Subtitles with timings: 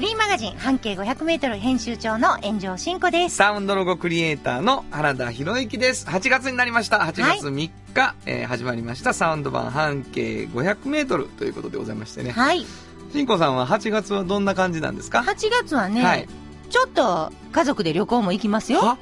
[0.00, 3.36] フリーマガジン半径500メートル編集長の炎上真子です。
[3.36, 6.06] サウンドロゴクリエイターの原田博之です。
[6.06, 7.00] 8月になりました。
[7.00, 12.30] 8月3日、えー始まりましたサウンド版半径500メートルということでございましてね。
[12.30, 12.64] はい。
[13.12, 16.26] しんこさんは8月はどんな感じなんですか？8月はね、はい
[16.70, 18.80] ちょっと家族で旅行も行きますよ。
[18.80, 18.96] は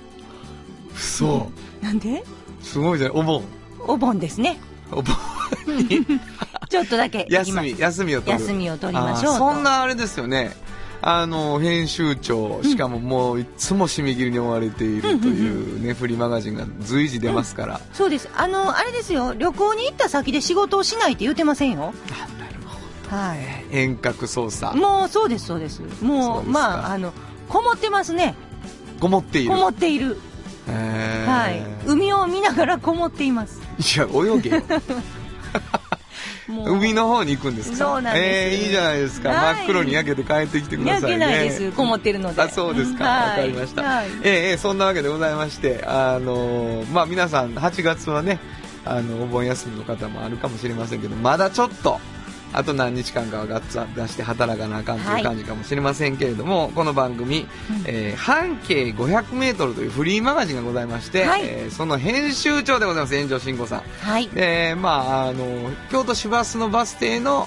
[0.96, 1.48] そ
[1.80, 2.24] なんで？
[2.60, 2.64] う。
[2.64, 3.12] すごいじゃん。
[3.12, 3.44] お盆。
[3.86, 4.58] お盆ですね。
[4.90, 5.14] お盆
[5.68, 6.04] に
[6.68, 7.52] ちょっとだけ休。
[7.52, 8.42] み、休みを取る。
[8.42, 10.56] 休みを取りましょうそんなあれですよね。
[11.00, 17.80] あの、編集長、しかももういつも締め切りに追われているというね、フリーマガジンが随時出ますから。
[17.92, 18.28] そうです。
[18.34, 19.32] あの、あれですよ。
[19.34, 21.92] 旅行に行った先で仕事をしないって言ってませんよ。
[22.10, 22.54] あなる
[23.10, 23.38] ほはい。
[23.70, 23.76] ど。
[23.78, 24.76] 遠隔操作。
[24.76, 25.80] もうそうです、そうです。
[26.02, 27.12] もう、まあ、あの、
[27.48, 28.34] こもってますね。
[28.98, 29.50] こもっている。
[29.50, 30.18] こもっている。
[30.66, 31.62] はい。
[31.88, 33.60] 海を見ながらこもっています。
[33.78, 34.50] いや、泳げ
[36.48, 37.76] 海の方に行くんですか？
[37.76, 39.28] そうなんですえーいいじゃないですか。
[39.30, 41.18] はい真っ黒に焼けて帰ってきてくだ焼さいね。
[41.18, 41.72] けないです。
[41.72, 42.40] こもってるので。
[42.42, 48.38] あそうですか、わはいかりました、はいえーえーそんなわけでございまして、あのーまあ、皆さん8月はね
[48.84, 52.00] あのお盆休みの方もあるかもしれませんけどまだちょっと
[52.52, 57.46] あと何日間かはガッツ出して働かなあかんという感じかもしれませんけれども、この番組、
[57.86, 61.42] えー半径 500m というフリーマガジンがございまして、はい。
[61.44, 63.82] えーその編集長でございます炎上慎吾さん。
[64.00, 64.28] はい。
[64.28, 64.90] で、ま
[65.24, 65.44] あ、あの、
[65.90, 67.46] 京都市バスのバス停の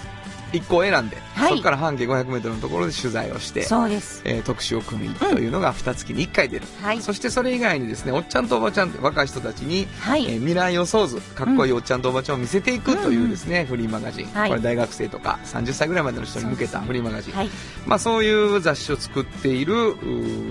[0.53, 1.49] 一個を選んで、はい。
[1.51, 4.21] そこから半径 500m のところで取材をして、そうです。
[4.25, 7.01] えー特集を組みというのが2月に1回出る、はい。
[7.01, 10.25] そしてそれ以外にですねおっちゃんとおばちゃん若い人たちに、はい。
[10.25, 14.49] えー未来予想図かっこいいおっちゃんとおばちゃんを見せていくというですね、フリーマガジン、はい。
[14.49, 17.49] これ大学生とか30歳ぐらいまでの人に向けたフリーマガジン、はい。
[17.85, 19.95] まあ、そういう雑誌を作っている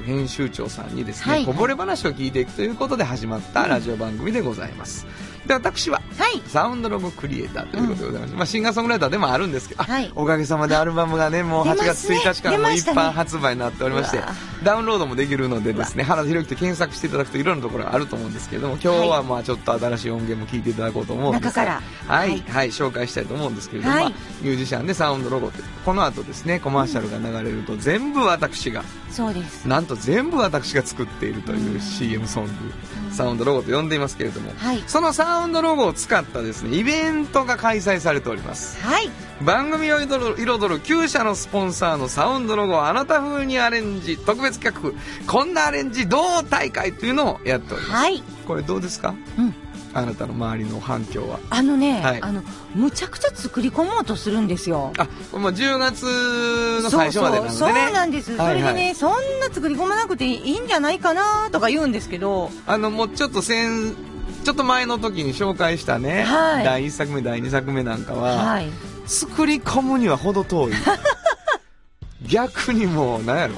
[0.06, 1.44] 編集長さんにですね、はい。
[1.44, 5.06] こぼれ話を聞いていくということで始まったラジオ番組でございます、
[5.50, 6.40] で私ははい。
[6.46, 10.12] サウンドロゴクリエイターということでございます、まあ、シンガーソングライターでもあるんですけど、あはい。
[10.14, 12.16] おかげさまでアルバムがねもう8月出ますね。
[12.18, 14.28] 1日からもう一般発売になっておりまして、うわ。
[14.62, 21.80] ダウンロードもできるのでですね原田博之と検索していただくといろんなところがあると思うんですけれども今日はまあちょっと新しい音源も聞いていただこうと思うんですが中から。
[22.14, 22.42] はい、はい。
[22.42, 24.04] はい、紹介したいと思うんですけれども、はい。
[24.04, 24.12] まあ
[24.42, 29.66] ミュージシャンでサウンドロゴってこの後ですねコマーシャルが流れると全部私がそうです。
[29.66, 32.50] なんと全部私が作っているという CM ソング、
[33.12, 39.10] サウンドロゴと呼んでいますけれども、はいそのサウンドロゴを使ったですねイベントが開催されておりますはい。
[39.42, 48.22] 番組を彩る彩る9社のスポンサーのサウンドロゴをあなた風にアレンジ特別企画こんなアレンジどう大会というのをやっております、はい。
[48.46, 49.14] これどうですか？
[49.38, 49.54] うん。
[49.92, 51.40] あなたの周りの反響は。
[51.50, 52.22] あのね、はい。
[52.22, 52.42] あの、
[52.74, 54.92] むちゃくちゃ作り込もうとするんですよ。
[54.98, 55.04] あ
[55.36, 57.56] もう10月の最初までなのでね。
[57.56, 58.60] そうなんです、はいはい。
[58.60, 62.50] それでねそんな作り込まなくていいんじゃないかなとか言うんですけど。
[62.66, 63.96] あのもうちょっと先
[64.44, 66.64] ちょっと前の時に紹介したね、はい。
[66.64, 68.70] 第1作目第2作目なんかは、はい。
[69.06, 70.72] 作り込むには程遠い。
[72.28, 73.54] 逆にもうなんやろ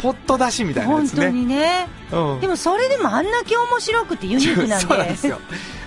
[0.00, 1.22] ポット出しみたいなやつね。
[1.22, 1.88] 本当にね。
[2.12, 2.40] うん。
[2.40, 4.86] でもそれでもあんだけ面白くてユニークなんで。
[4.86, 5.38] そうなんですよ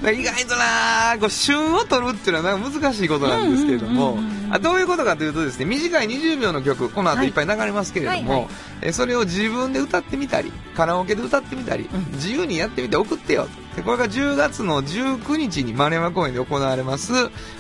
[0.02, 4.18] 意外となこう旬を取るっていうのはなんか難しいことなんですけれども、
[4.52, 7.30] あどういうことかというとですね短い20秒の曲この後い。
[7.30, 8.40] っぱい流れますけれども、はいはい。
[8.42, 8.50] はい
[8.82, 12.12] えそれを自分で歌ってみたりカラオケで歌ってみたり、うん。
[12.14, 17.14] 自由にやってみて送ってよでこれが10月の19日に丸山公園で行われます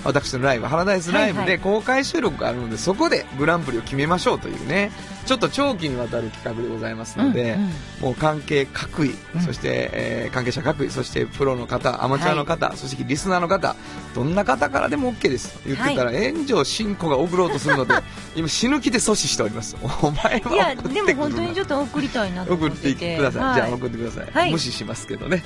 [0.04, 4.92] 私のライブ「ハラダイスライブ」で公開収録があるのでそこでグランプリを決めましょうというね
[5.26, 7.70] ちょっと長期にわたる企画でございますので、うんうん。
[8.02, 13.76] もう関係各位、うんそして、えー関係者各位そしてプロの方アマチュアの方、そしてリスナーの方
[14.16, 15.60] どんな方からでも OK です。
[15.66, 17.96] 言ってたら、炎上進行が送ろうとするので
[18.36, 19.76] 今死ぬ気で阻止しております。
[20.02, 21.06] お前いやは送ってくるな。
[21.06, 23.56] でも本当にちょっと送りたいなと思送ってっててください、はい。
[23.56, 24.52] じゃあ送ってください、はい。
[24.52, 25.44] 無視しますけどね。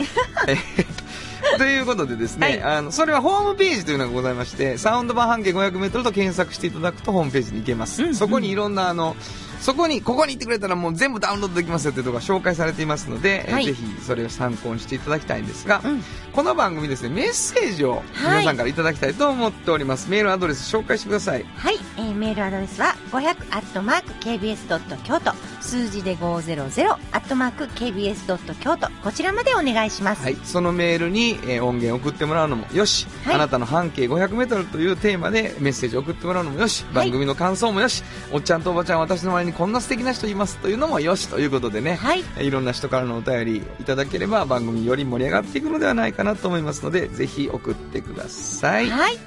[0.48, 1.04] え ー
[1.58, 2.64] ということでですね、はい。
[2.64, 8.16] あのそれはホームページというのがございましてサウンド版半径 500m と検索していただくとホームページに行けます、うんうん。
[8.16, 9.16] そこにいろんなあの
[9.60, 13.66] そこにここに行ってくれたらもう全部ダウンロードできますよというところが紹介されていますので、えーはい。
[13.66, 21.44] ぜひそれを参考にしていただきたいんですが、うんこの番組ですねメッセージを皆さんからいただきたいと思っております、メールアドレス紹介してください。
[21.44, 25.32] はい、えーメールアドレスは500アットマーク KBS ドット京都。
[25.62, 28.90] 数字で500アットマーク KBS ドット京都。
[29.04, 30.24] こちらまでお願いします。
[30.24, 33.36] はい、そのメールに、えー音源を送ってもらうのもよし、はい。
[33.36, 37.10] あなたの半径 500m というテーマでメッセージを送ってもらうのもよし、はい。
[37.10, 42.24] 番組の感想もよし、おっちゃんとおばちゃん私の前ににこんな素敵な人いますというのもよしということでね、はい。
[42.40, 48.90] いろんな人からのお便りいただければ番組より盛り上がっていくのではないかなと思いますので、ぜひ送ってください。
[48.90, 49.18] はい。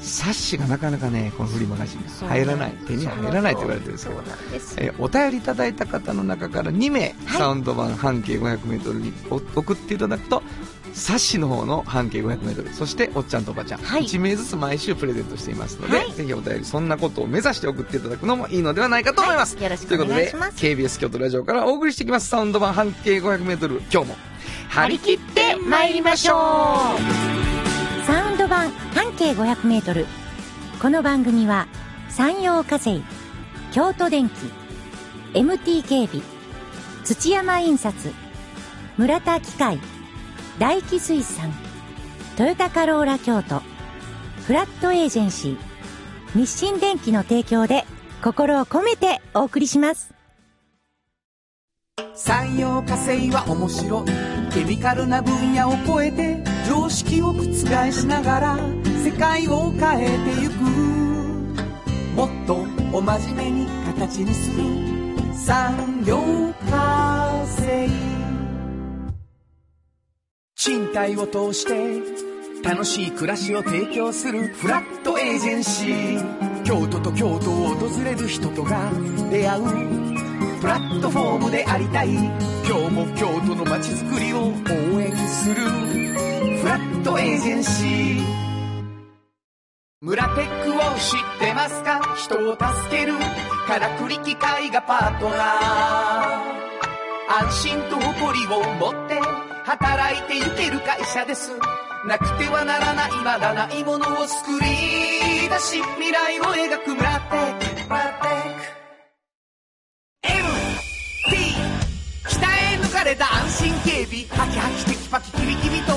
[0.00, 4.20] 冊子がなかなかね、このフリーマガジン入らない、手に入らないと言われてるんですけど。
[4.20, 4.76] そう、なんです。
[4.78, 7.14] えーお便りいただいた方の中から2名、はい。
[7.38, 10.42] サウンド版半径 500m にお送っていただくと
[10.94, 14.02] 冊子の方の半径 500m そしておっちゃんとおばちゃん、はい。
[14.02, 16.12] 1名ずつ毎週プレゼントしていますので、はい。
[16.12, 19.64] ぜひお便りそんなことを目指して送っていただくのもいいのではないかと思います、はい。
[19.64, 22.28] よろしくということでお願いします KBS 京都ラジオからお送りしていきます。
[22.28, 24.16] サウンド版半径 500m 今日も
[24.76, 26.36] 張り切って参りましょう
[28.06, 30.04] サウンド版半径500メートル。
[30.82, 31.66] この番組は、
[32.10, 33.02] 山陽火星、
[33.72, 34.34] 京都電機、
[35.32, 36.22] MT 警備、
[37.04, 38.12] 土山印刷、
[38.98, 39.78] 村田機械、
[40.58, 41.50] 大気水産、
[42.36, 43.62] トヨタカローラ京都、
[44.46, 47.86] フラットエージェンシー、日清電機の提供で
[48.22, 50.15] 心を込めてお送りします。
[52.14, 54.52] 産業化成は面白い。
[54.52, 57.44] ケミカルな分野を超えて常識を覆
[57.90, 58.58] しながら
[59.02, 60.54] 世界を変えてゆく
[62.14, 64.62] もっとお真面目に形にする
[65.34, 66.18] 産業
[66.70, 67.88] 化成
[70.54, 72.02] 賃貸を通して
[72.62, 73.10] 楽しい。
[73.10, 78.90] 暮らしを提供するフラットエージェンシー京都と京都を訪れる人とが
[79.30, 80.15] 出会う
[80.60, 82.14] プラットフォームでありたい。
[82.14, 84.44] 今日も京都の街づくりを応
[85.00, 85.56] 援する。
[85.56, 88.24] フラットエージェンシー。
[90.00, 92.00] 村テックを知ってますか？
[92.16, 93.14] 人を助ける。
[93.66, 95.38] からくり機械がパートナー。
[97.44, 99.20] 安心と誇りを持って
[99.64, 101.52] 働いてゆける会社です。
[102.06, 106.94] なくてはならないまだないものを作り出し未来を描く。
[106.94, 107.58] 村テッ
[108.70, 108.75] ク。
[113.06, 115.92] れた安心警備ハキハキテキパキキビキビと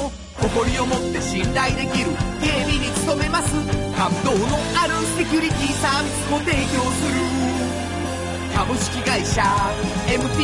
[0.45, 3.51] 誇りを持って信頼できる警備に努めます。
[3.97, 6.61] 感動のあるセキュリティサービスも提供
[6.91, 7.19] する。
[8.55, 9.41] 株式会社
[10.07, 10.43] MT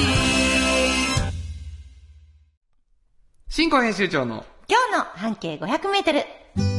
[3.49, 6.74] 新庫編集長の今日の半径500メートル。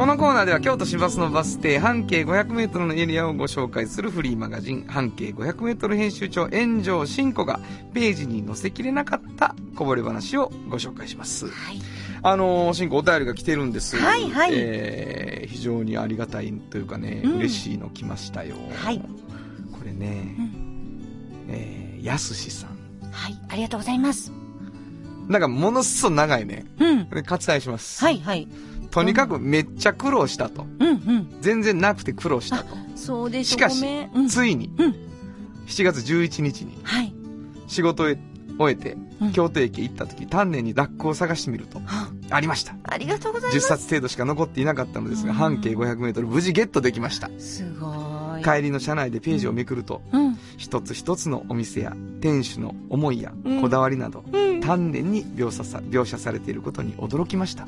[0.00, 7.60] このコーナーでは京都市バスのバス停半径 500m のエリアをご紹介するフリーマガジン半径 500m 編集長炎上真子が
[7.92, 11.48] ページに載せきれなかったこぼれ話をご紹介します。
[11.48, 11.82] はい。
[12.22, 13.98] あのー、真子お便りが来てるんです。
[13.98, 18.56] はいはいえー、非常にありがたいというかね、うん嬉しいの来ましたよ。
[18.76, 20.34] はいこれね、
[21.50, 22.70] えー、やすしさん。
[23.12, 23.38] はい。
[23.50, 24.32] ありがとうございます。
[25.28, 26.64] なんかものすごい長いね。
[26.78, 27.06] うん。
[27.10, 28.02] 割愛します。
[28.02, 28.48] はいはい。
[28.90, 30.66] とにかくめっちゃ苦労したと。
[30.78, 31.36] うんうん。
[31.40, 32.76] 全然なくて苦労したと。
[32.96, 33.84] そうでしかし。
[34.14, 34.94] うん、ついに、うん
[35.66, 37.14] 7月11日にはい。
[37.68, 38.06] 仕事を
[38.58, 42.74] 終えてうん、京都駅へ行った時、丹念にラックを探してみると、はありました。
[42.84, 43.66] ありがとうございま10す。
[43.68, 47.30] 冊程度しか残っていなかったのですが、うん半径500メートル無事ゲットできました。
[47.38, 48.42] すごい。
[48.42, 50.38] 帰りの車内でページをめくると、うん。
[50.56, 54.60] 一つ一つのお店や店主の思いやうんこだわりなど、うん。
[54.60, 57.66] 丹念に描写さ描写されていることに驚きました。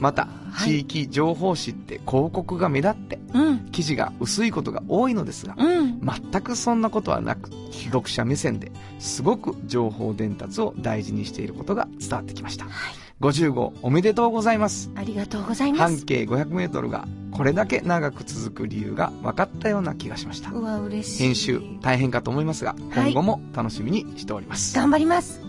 [0.00, 0.68] また、はい。
[0.68, 3.58] 地域情報誌って広告が目立って、うん。
[3.70, 6.00] 記事が薄いことが多いのですが、うん。
[6.00, 7.50] 全くそんなことはなく、
[7.90, 12.64] 読者目線ですごく情報伝達を大事にしていることが伝わってきました。
[12.64, 12.72] はい。
[13.20, 14.90] 50号おめでとうございます。
[14.94, 15.96] ありがとうございます。
[15.96, 20.50] 半径500メートルがこれだけ長く続く理由が分かったような気がしました。
[20.50, 21.22] うわ、嬉しい。
[21.24, 24.74] 編集大変かと思いますが、はい今後も楽しみにしております。
[24.74, 25.40] 頑張ります。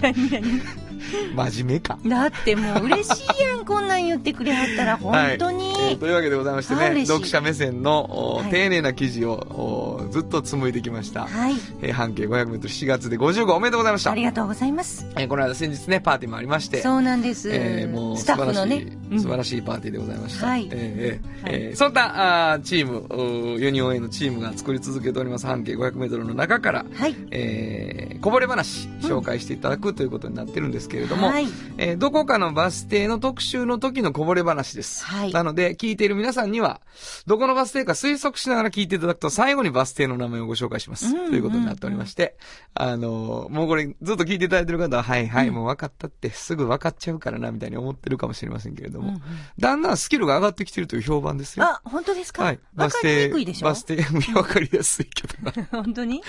[0.00, 0.85] 何 何？
[1.34, 1.98] 真面目か。
[2.06, 5.66] だってもう嬉しいやん、こんなん言ってくれはったら、 本当に。
[5.90, 11.26] えーというわけでございましてね、読者目線の、おはい丁寧な記事をおずっと紡いできました。
[11.26, 11.54] はい。
[11.82, 14.10] えー半径500メートル7月で50号おめでとうございました。
[14.12, 15.06] ありがとうございます。
[15.16, 17.50] えーこの間先日ね、パーティーもありまして、そうなんです。
[17.52, 18.86] えーもうスタッフのね。
[19.10, 20.46] うん素晴らしいパーティーでございました。
[20.46, 27.14] はいえーえーそんなあーチーム、ユニオン A のチームが作り続けております半径500メートルの中から、はい。
[27.30, 31.46] えーこぼれ話紹介していただくということになってるんですけれども、はい。
[31.78, 35.04] えーどこかのバス停の特集の時のこぼれ話です。
[35.04, 36.80] はいなので、聞いている皆さんには、
[37.26, 41.06] どこのバス停か推測しながら聞いていただくと、最後にバス停の名前をご紹介します。
[41.06, 42.36] うんうんということになっておりまして、
[42.74, 49.22] あのーもうこれずっと聞いていただいてる方は、はいはい、もう分かったって、すぐ分かっちゃうからな、みたいに思ってるかもしれませんけれども、うんうん
[49.58, 51.64] だんだんスキルが上がってきてるという評判ですよ。
[51.64, 52.44] あ、本当ですか？
[52.44, 52.60] はい。
[52.76, 53.96] わかりにくいでしょバス停、
[54.34, 55.66] わかりやすいけどな。
[55.82, 56.22] 本当に？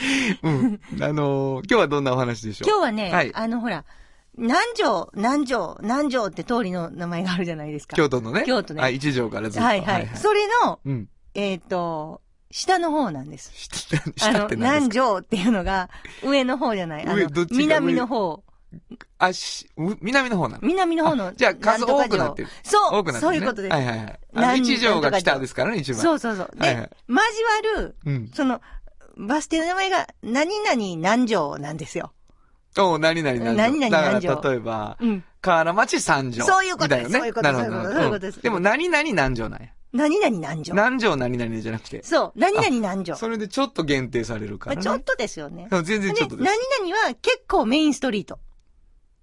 [0.44, 0.80] うん。
[1.02, 2.70] あのー今日はどんなお話でしょう？
[2.70, 3.84] 今日はね、はいあのほら、
[4.38, 7.96] 南城、南城、南城って通りの名前があるじゃないですか。
[7.96, 8.44] 京都のね。
[8.46, 9.65] 京都ねはい、一条からずっと。
[9.67, 10.10] はいはい。
[10.15, 11.10] それの、うん。
[11.34, 13.51] えっ、と、下の方なんです。
[14.15, 15.06] 下って、何南ですか？
[15.06, 15.89] 城っていうのが
[16.24, 17.06] 上の方じゃない。
[17.06, 18.44] あの南の方。
[19.17, 20.60] あし、う南の方なの？
[20.62, 21.27] 南の方の。
[21.27, 23.32] あじゃあ数多くなってる城そう、多くなってる、ね。
[23.32, 23.74] そういうことです。
[23.74, 24.60] はいはいはい。
[24.60, 26.01] 一条が北ですからね、一番。
[26.01, 26.51] そうそうそう。
[26.56, 28.32] で、はいはい交わる、うん。
[28.34, 28.62] その、
[29.17, 32.13] バス停の名前が、何々南城なんですよ。
[32.86, 33.53] おう何々何条。
[33.53, 35.24] 何々何条だから例えば、うん。
[35.41, 36.43] 河原町三条。
[36.43, 39.69] そういうことですそういうことなるほどそういうことですでも何々南条なんや。
[39.93, 40.75] 何々南城。
[40.75, 42.03] 南条何々じゃなくて。
[42.03, 43.17] そう、何々南城。
[43.17, 44.81] それでちょっと限定されるからね。
[44.84, 45.67] まあちょっとですよね。
[45.72, 46.51] 全然で、ちょっとです。
[46.81, 48.39] 何々は結構メインストリート。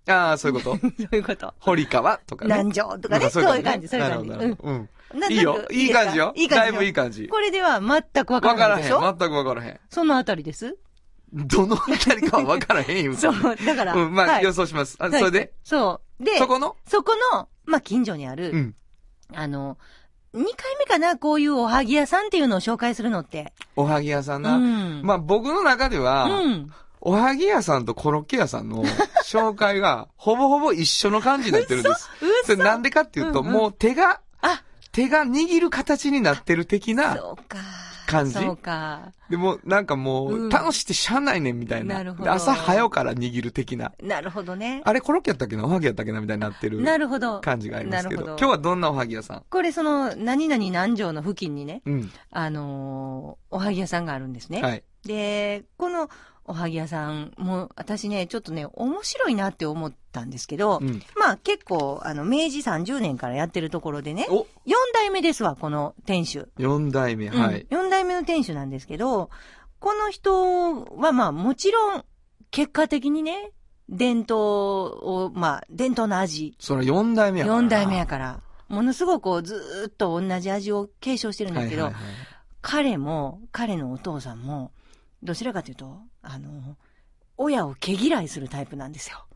[0.07, 0.79] ああ、そういうこと。
[0.81, 1.55] そういうこと。
[1.59, 2.55] 堀川とかね。
[2.55, 4.57] 南城とかね、そういう感じ、そういう感じ。
[4.63, 4.89] うん。
[5.31, 5.65] いいよ。
[5.71, 6.33] いい感じよ。
[6.35, 6.67] いい感じよ。
[6.67, 7.29] だいぶいい感じ。
[7.29, 8.81] これでは全くわかわかららへん。
[8.81, 9.81] ないでしょ全くわからへん。
[9.89, 10.77] そのあたりです
[11.35, 13.17] どのあたりかはわからへんよ。
[13.17, 13.95] そう、だから。
[13.95, 14.97] うん、まあ、はい予想します。
[15.01, 15.53] あ、はいそれで？
[15.65, 16.25] そう。
[16.25, 16.77] で、そこの？
[16.87, 18.75] そこの、まあ、近所にある、うん。
[19.35, 19.77] あの、
[20.35, 23.53] 2回目かな、こういうおはぎ屋さんっていうのを紹介するのって。
[23.77, 24.57] おはぎ屋さんうな。
[24.59, 25.03] ん。
[25.03, 26.73] まあ、僕の中では、うん。
[27.01, 28.83] おはぎ屋さんとコロッケ屋さんの
[29.25, 32.09] 紹介が、 ほぼほぼ一緒の感じになってるんです。
[32.45, 34.63] それなんでかっていうと、うんうんもう手が、あ、
[34.93, 37.59] 手が握る形になってる的な、そうか。
[38.07, 38.33] 感じ？
[38.33, 39.13] そうか。
[39.31, 41.97] でもなんかもう楽しくてしゃあないねんみたいな。
[41.97, 43.93] なるほどで朝早うから握る的な。
[44.03, 44.83] なるほどね。
[44.85, 45.65] あれコロッケやったっけな？
[45.65, 47.41] おはぎやったっけなみたいになってるなるほど。
[47.41, 48.25] 感じがありますけど。
[48.25, 49.43] 今日はどんなおはぎ屋さん？
[49.49, 52.11] これその、何々南城の付近にね、うん。
[52.31, 54.61] あのーおはぎ屋さんがあるんですね。
[54.63, 54.85] はい。
[55.07, 56.09] で、この
[56.47, 61.03] おはぎ屋さんも、私ね、ちょっとね、面白いなって思ったんですけど、うん。
[61.17, 64.47] まあ結構、あの、明治30年からやってるところでね、お4
[64.93, 66.49] 代目ですわ、この店主。
[66.59, 67.67] 四代目、はい。
[67.71, 69.31] 4代目の店主なんですけど、
[69.81, 72.05] この人はまあもちろん、
[72.51, 73.53] 結果的にね、
[73.89, 77.67] 伝統を、まあ、伝統の味、その四代目やからな。
[77.67, 81.93] 4代目やから、ものすごくこうずーっと同じ味を継承してるんですけど、
[82.63, 84.73] 彼も、彼のお父さんも、
[85.25, 86.77] どちらかというと、あの、
[87.37, 89.27] 親を毛嫌いするタイプなんですよ。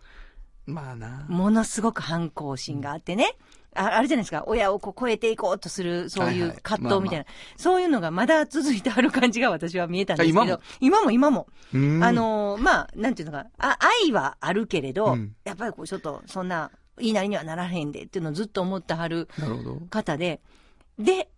[0.66, 1.26] まあな。
[1.28, 3.37] ものすごく反抗心があってね。
[3.75, 4.45] ああるじゃないですか。
[4.47, 7.25] 親をこう超えていこうとする、そういうはいはい葛藤みたいな。
[7.57, 10.40] そういうのがまだ続いてある感じが私は見えたんですけど。
[10.40, 10.61] あ今も？
[10.80, 11.47] 今も今も。
[11.73, 19.28] うんあ、のーまあ、なんていうのか、あ、愛はあるけれど、うんやっぱりこうちょっと、そんな、言いなりにはならへんでっていうのをずっと思ってはる。
[19.90, 20.40] 方で、
[20.99, 21.30] で、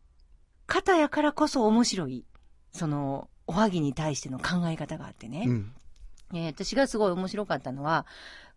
[0.66, 2.25] 方やからこそ面白い、
[2.73, 5.42] その、おはぎに対しての考え方があってね。
[5.45, 5.73] うん。
[6.33, 8.07] えー私がすごい面白かったのは、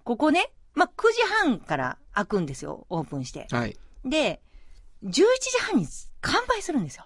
[0.03, 3.47] ここね、まあ、9時半から開くんですよ、オープンして。
[3.49, 3.75] はい。
[4.05, 4.39] で、
[5.03, 5.23] 11時
[5.71, 5.87] 半に
[6.21, 7.05] 完売するんですよ。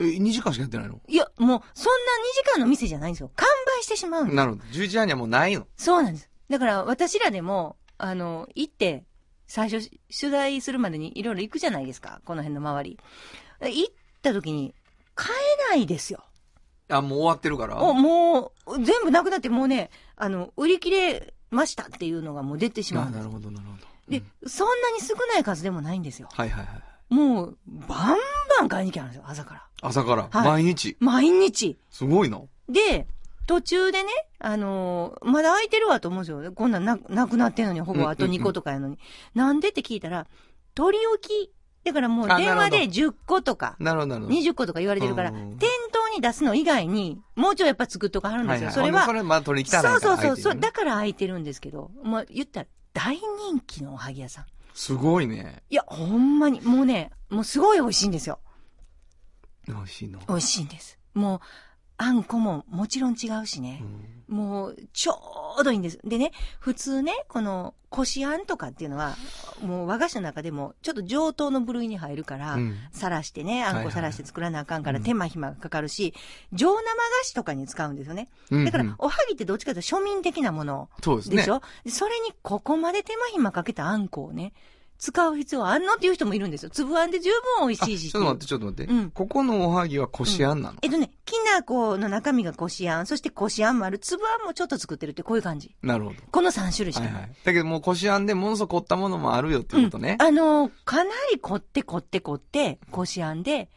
[0.00, 1.00] え、2時間しかやってないの？
[1.08, 1.62] いや、もう、そんな2
[2.44, 3.32] 時間の店じゃないんですよ。
[3.34, 3.48] 完
[3.78, 4.36] 売してしまうんです。
[4.36, 4.62] なるほど。
[4.66, 5.66] 11時半にはもうないの。
[5.76, 6.30] そうなんです。
[6.48, 9.04] だから、私らでも、あの、行って、
[9.48, 12.98] 最初、取材するまでにいろいろ行くじゃないですか、この辺の周り。
[13.60, 14.74] 行った時に、
[15.16, 15.34] 買
[15.68, 16.24] えないですよ。
[16.88, 17.82] あ、もう終わってるから？
[17.82, 23.86] お、もう、全部なくなって、もうね、あの、売り切れましたっていうのがもう出てしまうんですあなるほど、なるほど。
[24.08, 26.28] で、うんそんなに少ない数でもないんですよ。
[26.32, 27.14] はいはいはい。
[27.14, 28.18] もう、バン
[28.58, 29.66] バン買いに来たんですよ、朝から。
[29.82, 30.96] 朝から、はい毎日？
[31.00, 31.78] 毎日。
[31.90, 32.40] すごいな。
[32.68, 33.06] で、
[33.46, 36.52] 途中でね、あのーまだ空いてるわと思うんですよ。
[36.52, 38.98] こんなんななくなってんのに、ほぼあと2個とかやのに。
[39.34, 40.26] なんでって聞いたら、
[40.74, 41.50] 取り置き。
[41.84, 44.34] だからもうあ電話でなる10個とか、なるほど、なるほど。
[44.38, 45.73] 20個とか言われてるから、うん店頭
[46.14, 48.70] に出すの以外に、もうちょいやっぱ作っとかはるんですよ。
[48.70, 50.60] それはほんでそ、れまあ取りに来たそうそうそう、そうう。
[50.60, 54.46] だから空いてるんですけど、もう言ったら大人気のおはぎ屋さん。
[54.72, 55.62] すごいね。
[55.70, 58.40] いや、ほんまに、もうね、もうすごい美味しいんですよ。
[59.66, 60.20] 美味しいの？
[60.28, 60.98] 美味しいんです。
[61.14, 61.40] もう、
[62.04, 63.84] あんこももちろん違うしねう。
[63.84, 65.98] んもう、ちょうどいいんです。
[66.04, 69.14] でね、普通ね、この、こしあんとかっていうのは、
[69.62, 76.14] もう和菓子の中でも、ちょっと上等の部類に入るから、うんさらしてね、あんこさらして作らなあかんからうん手間暇がかかるし、
[76.52, 76.82] 上生菓
[77.24, 78.28] 子とかに使うんですよね。
[78.50, 81.36] うんだからうん、おはぎってどっちかというと庶民的なものそうですね。
[81.36, 84.52] でしょ、でそれにここまで手間暇かけたあんこをね、
[85.04, 85.94] 使う必要あんの？
[85.94, 86.70] っていう人もいるんですよ。
[86.70, 88.92] 粒あんで十分美味しいしちょっと待って、ちょっと待って。
[88.92, 95.74] うんここのおはぎはこしあんなの、えっとね、きな粉の中身がこしあん、そしてこしあんもある、粒あんもちょっと作ってるってこういう感じ。
[95.82, 96.16] なるほど。
[96.30, 97.12] この3種類しかない。
[97.12, 97.36] はいはい。
[97.44, 100.16] だけどもうこしあんでものすごく凝ったものもあるよっていうことね。
[100.20, 103.68] あのーかなり凝って凝って凝って、こしあんで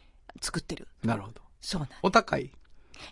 [0.42, 0.88] 作ってる。
[1.04, 1.42] なるほど。
[1.60, 1.90] そうなん。
[2.04, 2.52] お高い？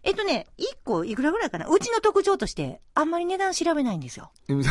[0.04, 1.68] えっとね、1個いくらぐらいかな？
[1.68, 4.32] うちの特徴として、あんまり値段調べないんですよ。
[4.50, 4.64] うん。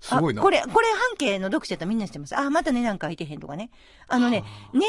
[0.00, 0.42] すごいな。
[0.42, 2.36] あこれ、これ半径の読者やったらみんな知ってます？
[2.38, 3.70] あ、また値段書いてへんとかね。
[4.08, 4.86] あのね、値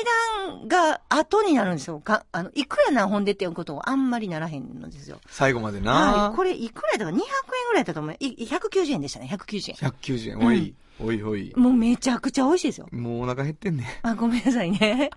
[0.50, 2.00] 段が後になるんですよ。
[2.00, 5.20] かあの、いくら何本でっていうことをあんまりならへんのですよ。
[5.30, 5.92] 最後までな。
[6.28, 6.36] はい。
[6.36, 8.16] これいくらやったか200円ぐらいだったと思う。
[8.20, 9.92] い190円でしたね、190円。
[9.92, 10.48] 190円。
[10.48, 11.54] おい、おいおい。
[11.56, 12.88] もうめちゃくちゃ美味しいですよ。
[12.92, 14.00] もうお腹減ってんね。
[14.04, 15.10] あ、ごめんなさいね。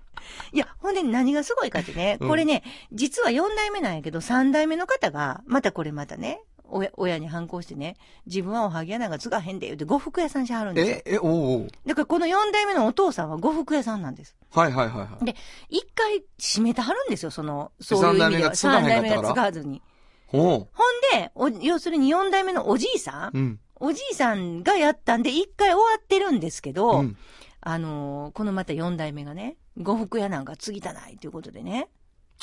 [0.52, 2.62] いや、ほんで何がすごいかってね、うんこれね、
[2.92, 11.14] 実は4代目なんやけど、3代目の方が、またこれまたね、親親に反抗してね、自分はおはぎ屋なんか継がへんで言うて呉服屋さんしはるんですよえ、。
[11.14, 11.68] え、おうおう。
[11.86, 14.34] だからこの4代目のお父さんは呉服屋さんなんです。
[14.50, 15.24] はいはいはいはい。
[15.24, 15.36] で、
[15.68, 18.54] 一回閉めてはるんですよ、その、そういう意味では。
[18.54, 19.82] 三代目が継がずに。
[20.26, 20.68] ほん
[21.12, 23.60] で、お要するに4代目のおじいさん、うん。
[23.84, 27.16] おじいさんがやったんで、一回終わってるんですけど、うん。
[27.60, 31.88] あのーこのまた4代目がね、呉服屋なんか継ぎたないということでね、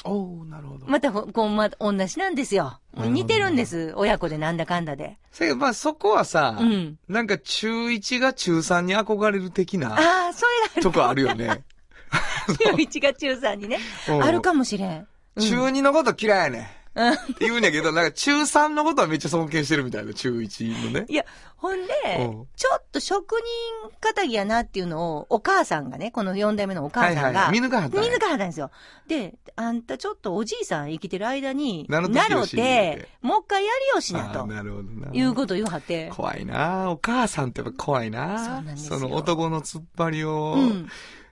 [0.03, 0.87] おうなるほど。
[0.87, 2.79] またほ、こう、ま、同じなんですよ。
[2.95, 3.93] 似てるんです。
[3.95, 5.17] 親子でなんだかんだで。
[5.31, 6.97] せやまあそこはさ、うん。
[7.07, 10.81] なんか中1が中3に憧れる的なああ、それがある。
[10.83, 11.63] とこあるよね。
[12.59, 13.79] 中1が中3にね。
[14.09, 15.07] うんあるかもしれん。
[15.35, 21.05] うん中2のこと嫌いやねって言うんやけど、なんか中3のことはめっちゃ尊敬してるみたいな、中1のね。
[21.07, 28.71] いや、ほんでうん、ちょっと職人仇やなっていうのを、お母さんがね、この4代目のお母さんが、見抜かはった見抜かはったんですよ。
[29.07, 35.07] で、あんたちょっとおじいさん生きてる間に、なろを知りて、もう一回やりよしなとなるほどな。
[35.13, 36.09] いうこと言うはって。
[36.13, 40.89] 怖いなお母さんってやっぱ怖いなそうなんですよの男の突っ張りを、うん。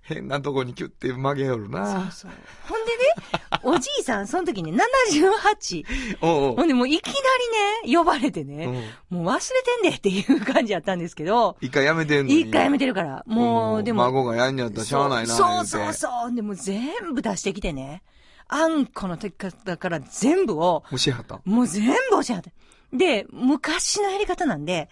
[0.09, 2.31] 変なとこにキュッて曲げよるそうなそう。
[2.67, 5.85] ほんでね、おじいさん、その時ね、78。
[6.21, 7.13] おうおうほんで、もういきな
[7.83, 8.73] りね、呼ばれてうね、ん
[9.09, 12.41] もう忘れてんでっていう感じやったんですけど、一回やめてんのに。
[12.41, 16.35] 一回やめてるから、もう、でも、孫がやんにゃったらしゃあないなそうそう言そうそう。
[16.35, 18.01] でも全部出してきてね。
[18.47, 20.93] あんこの時方から全部を、う。
[20.93, 21.39] 虫はった。
[21.45, 22.51] もう全部教えて。
[22.91, 24.89] で、昔のやり方なんで、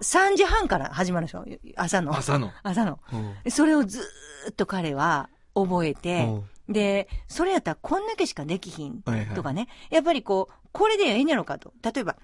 [0.00, 1.44] 3時半から始まるでしょ？
[1.76, 2.16] 朝の。
[2.16, 2.52] 朝の。
[2.62, 3.00] 朝の。
[3.12, 9.68] うんそれをずーっと彼は覚えて、うんで、それやったらこんだけしかできひんはいはいとかね。
[9.90, 11.74] やっぱりこう、これでええんやろかと。
[11.82, 12.16] 例えば、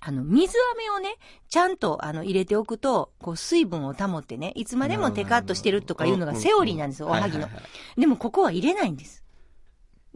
[0.00, 1.14] あの、水飴をね、
[1.48, 7.46] ちゃんと、あの、入れておくと、こう、水分を保ってね、いつまでもテカッとしてるとかいうのがセオリーなんですよ、おはぎの。
[7.46, 7.54] いい
[7.98, 9.22] いでも、ここは入れないんです。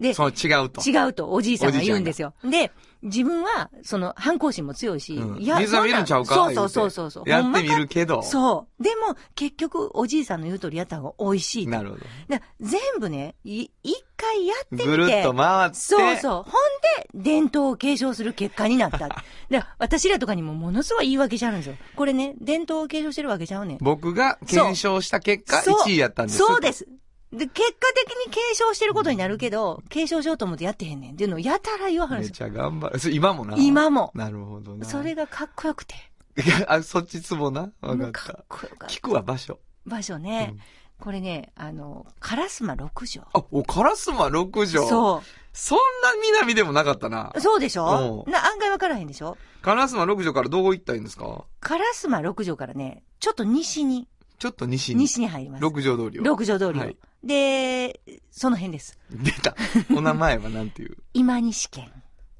[0.01, 0.83] で、そう、違うと。
[0.83, 2.35] 違うと、おじいさんが言うんですよ。
[2.43, 2.73] で、
[3.05, 6.35] 自分は、その、反抗心も強いし、うんいや、水は見るんちゃうか？
[6.35, 7.29] そうそうそうそう。
[7.29, 8.23] やってみるけど。
[8.23, 8.83] そう。
[8.83, 11.71] でも、結局、おじいさんの言う通りやった方が美味しいと。
[11.71, 12.01] なるほど。
[12.29, 14.87] で全部ね、い一回やってみて。
[14.87, 15.77] ぐるっと回って。
[15.77, 16.33] そうそう。
[16.33, 19.09] ほんで、伝統を継承する結果になった。
[19.51, 21.77] で、私らとかにもものすごい言い訳しちゃうんですよ。
[21.97, 23.79] これね、伝統を継承してるわけちゃうねん。
[23.81, 26.39] 僕が検証した結果、そう1位やったんです。
[26.39, 26.89] そうです。
[27.35, 32.47] で、結果的に継承してることになるけど、継承しようと思ってやってへんねんっていうのをやたら言わはるんですよ。
[32.49, 32.99] めっちゃ頑張る。
[32.99, 33.57] それ今もな。
[33.59, 34.11] 今も。
[34.15, 34.85] なるほどな。
[34.87, 35.95] それがかっこよくて。
[36.37, 37.71] い やあ、そっちツボな？
[37.81, 38.95] わかっかったこよかった。
[38.95, 39.59] 聞くわ、場所。
[39.87, 40.61] 場所ね、うん
[41.01, 43.23] これね、あの、烏丸六条。
[43.35, 44.85] あ、お、烏丸六条？
[44.85, 44.89] う。
[44.89, 47.41] そそんな南でもなかったなう。。
[47.41, 48.25] そうでしょ？
[48.27, 49.37] うんな案外わからへんでしょ？
[49.63, 51.45] 烏丸六条からどこ行ったらいいんですか？
[51.63, 55.01] 烏丸六条からね、ちょっと西に、ちょっと西に。
[55.03, 55.63] 西に入ります。
[55.63, 56.23] 六条通りを。
[56.25, 56.83] 六条通りを。
[56.83, 58.99] はいで、その辺です。
[59.11, 59.57] 出た。
[59.97, 60.97] お名前はなんていう？
[61.15, 61.91] 今西県。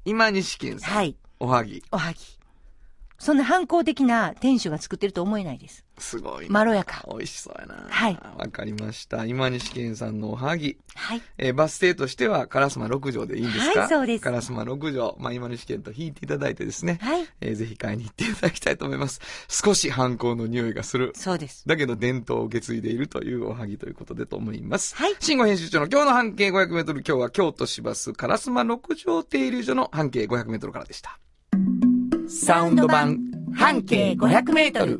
[0.05, 0.93] 今西県さん。
[0.93, 1.15] はい。
[1.39, 1.83] おはぎ。
[1.91, 2.19] おはぎ。
[3.17, 5.84] そんな反抗的な店主が作ってると思えないです。
[5.97, 6.51] すごいな。
[6.53, 7.85] まろやか美味しそうやな。
[7.89, 8.19] はい。
[8.37, 9.25] わかりました。
[9.25, 10.77] 今西県さんのおはぎ。
[10.95, 11.21] はい。
[11.37, 13.79] えーバス停としては、烏丸六条でいいんですか？
[13.81, 15.15] はいそうです烏丸六条。
[15.19, 16.99] まあ、今西県と引いていただいてですね。
[17.01, 17.25] はい。
[17.41, 19.21] えーぜひ買いに行っていただきたいと思います。
[19.47, 21.13] 少し反抗の匂いがする。
[21.15, 21.63] そうです。
[21.67, 24.95] だけど伝統を受け継いでいるというおはぎということでと思います。
[24.95, 31.19] はい新語編集長の今日の半径500メートル、今日は京都市バス烏丸六条停留所の半径500メートルからでした。
[32.27, 33.19] サウンド版
[33.55, 34.99] 半径500メートル。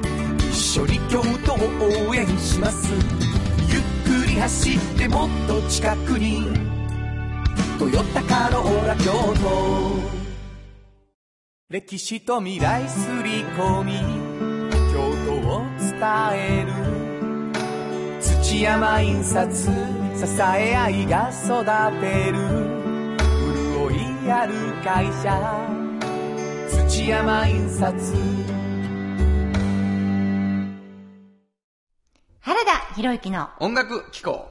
[0.61, 2.93] 緒に京都を応援します。
[3.67, 6.47] ゆっくり走ってもっと近くに
[7.79, 10.21] 「トヨタカローラ京都」
[11.69, 13.93] 歴史と未来すり込み。
[14.93, 15.93] 京都を伝
[16.33, 16.73] える。
[18.19, 19.63] 土山印刷。
[19.63, 21.65] 支え合いが育
[22.01, 22.37] てる。
[23.87, 23.95] 潤
[24.25, 25.25] いある会社。
[26.89, 28.50] 土山印刷。
[32.93, 34.49] 原田博之の音楽機構。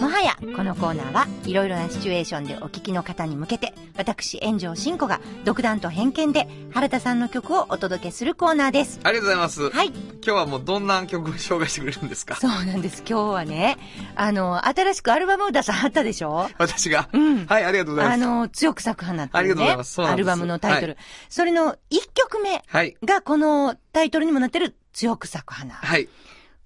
[0.00, 9.00] 模はや、このコーナーは、いろいろなシチュエーションでお聞きの方に向けて、私、炎上真子が、独断と偏見で、原田さんの曲をお届けするコーナーです。
[9.02, 9.70] ありがとうございます。
[9.70, 9.88] はい。
[9.88, 12.36] 今日はもうどんな曲を紹介してくれるんですか？
[12.36, 13.02] そうなんです。
[13.08, 13.78] 今日はね、
[14.14, 16.48] あの、新しくアルバムを出さはったでしょ？
[16.58, 17.08] 私が？
[17.12, 18.24] うんはい、ありがとうございます。
[18.24, 19.40] あの、強く咲く花っていうね。
[19.40, 20.96] ありがとうございますそうなんですアルバムのタイトル。
[21.28, 21.76] それの1
[22.14, 22.96] 曲目はい。
[23.04, 25.74] がこのタイトルにもなってる強く咲く花。
[25.74, 26.08] はい。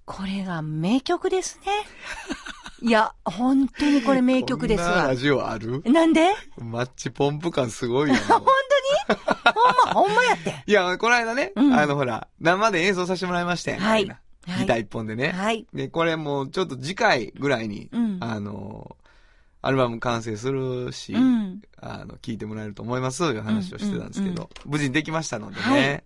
[0.09, 1.71] これが名曲ですね。
[2.81, 5.15] いや、本当にこれ名曲ですわこんなラ。
[5.15, 5.83] ジオある？
[5.85, 6.29] なんで？
[6.57, 8.15] マッチポンプ感すごいよ。
[8.27, 8.41] 本
[9.07, 9.19] 当に？
[9.53, 10.55] ほんま、ほんまやって。
[10.65, 15.29] いや、この間ね、うんあのほら、生で演奏させてもらいまして、はいギター一本でね。
[15.29, 15.67] はい。
[15.75, 18.97] で、これもうちょっと次回ぐらいに、うんあの、
[19.61, 21.61] アルバム完成するし、うん。
[21.79, 25.61] あの、聞いてもらえると思います、いう話をしてたんですけど、うん無事にできましたのでね。
[25.61, 26.03] はい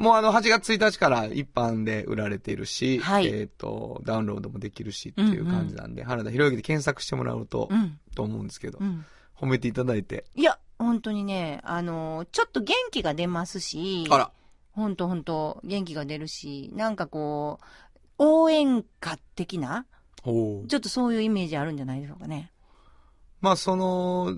[0.00, 7.98] もうあの、8月1日から一般で売られているし、はいえっ、と、ダウンロードもできるしっていう感じなんで、原田博之で検索してもらうと、うん。
[8.14, 9.04] と思うんですけど、うん。
[9.38, 10.24] 褒めていただいて。
[10.34, 14.30] いや、本当にね、あの、ちょっと元気が出ますし、あら、
[14.72, 19.84] 本当本当元気が出るし、なんかこう、応援歌的な、
[20.24, 22.50] おちょっとそういうイメージあるんじゃないでしょうかね。
[23.42, 24.34] まあ、その、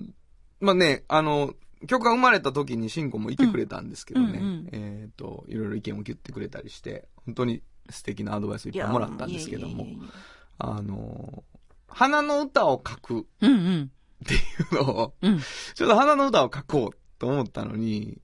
[0.59, 1.53] まあね、あの、
[1.87, 10.13] 曲が生まれた時にシンコもいてくれたんですけどね、うんうんうんえっ、と、いろいろ意見を言ってくれたりして、本当に素敵なアドバイスをいっぱいもらったんですけどもいやいやい、やいや
[10.59, 11.43] あの、
[11.87, 13.91] 花の歌を書くうんうん。
[14.23, 14.37] ってい
[14.71, 15.39] うのを、うん。
[15.39, 18.19] ちょっと花の歌を書こうと思ったのに、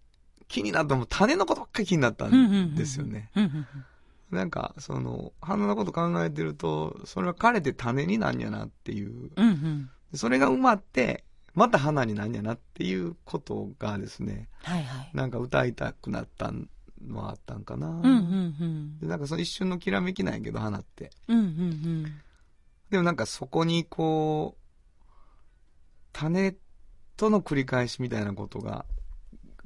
[0.48, 3.32] 気になったもう種のことばっかり気になったうんうんうんんですよね。
[3.36, 3.68] うんうん
[4.32, 9.90] なんか、その、花のこと考えてると、それは枯れて種になんやなっていう、うんうん。
[10.14, 11.24] それが埋まって、
[11.60, 15.12] また花になんやなっていうことがですね、はいはい。
[15.14, 16.54] なんか歌いたくなった
[17.06, 17.90] のはあったんかな。
[17.90, 18.10] うんうんう
[18.64, 19.00] ん。
[19.00, 21.12] でなんかその一瞬のきらめきなんやけど、花って。
[21.28, 22.06] うんうん
[22.90, 25.04] でもなんかそこにこう、
[26.14, 26.56] 種
[27.18, 28.86] との繰り返しみたいなことが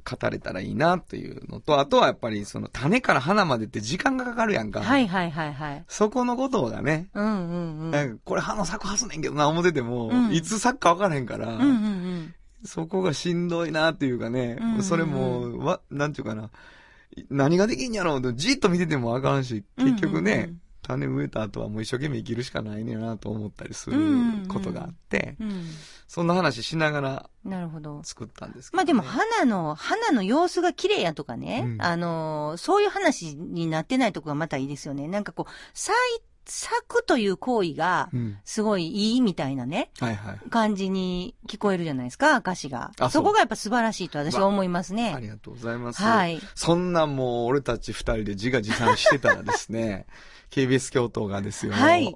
[0.04, 4.82] 語れたらいいなというのと、あとはやっぱりその種から花までって時間がかかるやんか。
[4.82, 4.86] うん。
[4.86, 5.86] はいはいはいはい。
[5.88, 7.92] そこのことがね、うんうんうん。
[7.92, 12.36] なんかこれ花咲くはずねんけどな思ってても、うんいつ咲くか分からへんから、うんうんうん。
[12.66, 16.50] そこがしんどいなっていうかね、うんうんうんそれも、わ、なんていうかな、
[17.30, 25.66] 何ができんやろうとじっと見ててもあかんし、結局ね、うんうんうん種植えた後はもう一生懸命生きるしかないねんなと思ったりするうんうんうんことがあって、うん。
[26.08, 28.02] そんな話しながらなるほど。
[28.04, 35.08] 作ったんですけど、まあでも花の、花の様子が綺麗やとかね、うんあのー、そういう話になってないとこがまたいいですよね。
[35.08, 38.38] なんかこう、咲い、咲くという行為が、うん。
[38.44, 40.50] すごいいいみたいなね、はいはい。
[40.50, 42.92] 感じに聞こえるじゃないですか、歌詞が。
[43.00, 45.18] あそこがやっぱ素晴らしいと私は思いますあね。
[45.22, 46.02] りがとうございます。
[46.02, 46.40] はい。
[46.54, 50.06] そんなもう俺たち二人で自画自賛してたらですね、
[50.54, 51.74] KBS 京都がですよ。
[51.74, 52.16] はい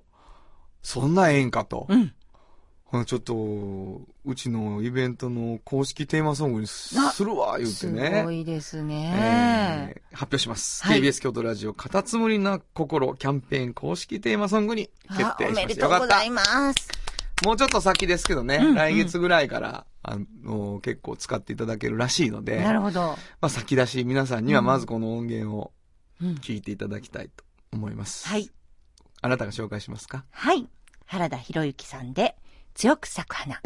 [0.83, 1.87] そんなええんかと。
[1.89, 2.13] うん。
[3.05, 6.95] ちょっと、うちのイベントの公式テーマソングにす
[7.25, 8.23] るわ、言うてすね。
[8.23, 9.95] ごいですえね。
[10.13, 10.85] ー発表します。
[10.85, 15.51] はい KBS 京都ラジオ、カタツムリな心キャンペーン公式テーマソングに決定しました。
[15.53, 16.87] めでとうございよます。
[17.43, 23.01] もうちょっと先ですけどね、うんうん来月ぐらいから、あの、結構使っていただけるらしいので、なるほど。
[23.01, 25.73] まあ先出し皆さんにはまずこの音源を
[26.21, 28.27] うん聞いていただきたいと思います。
[28.27, 28.49] はい。
[29.21, 30.25] あなたが紹介しますか？
[30.31, 30.67] はい。
[31.05, 32.35] 原田博之さんで、
[32.73, 33.61] 強く咲く花。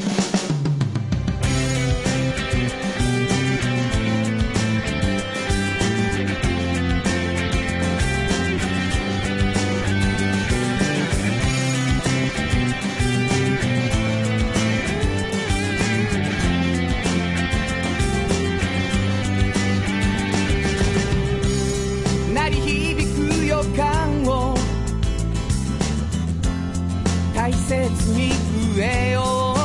[28.76, 29.62] 植えよう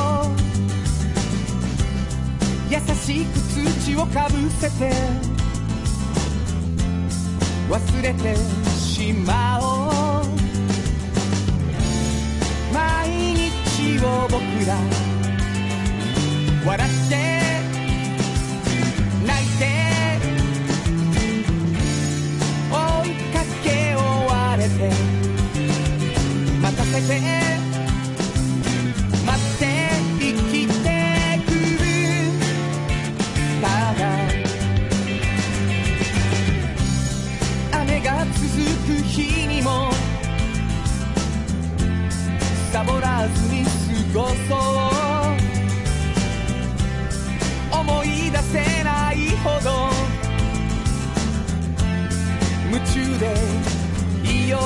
[2.69, 3.39] 優しく
[3.83, 4.91] 土をかぶせて。
[7.69, 8.35] 忘れて
[8.77, 10.25] しまおう。
[12.73, 14.75] 毎日を僕ら
[16.65, 17.15] 笑って
[19.25, 19.63] 泣いて。
[22.69, 24.91] 追いかけ終われて。
[26.61, 27.46] 待たせて。
[44.17, 44.55] こそ
[47.79, 49.91] 思い出せないほど
[52.71, 53.35] 夢中で
[54.27, 54.61] いよう。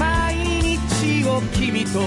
[0.00, 2.00] 毎日を君と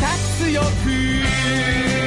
[0.00, 2.01] た強く。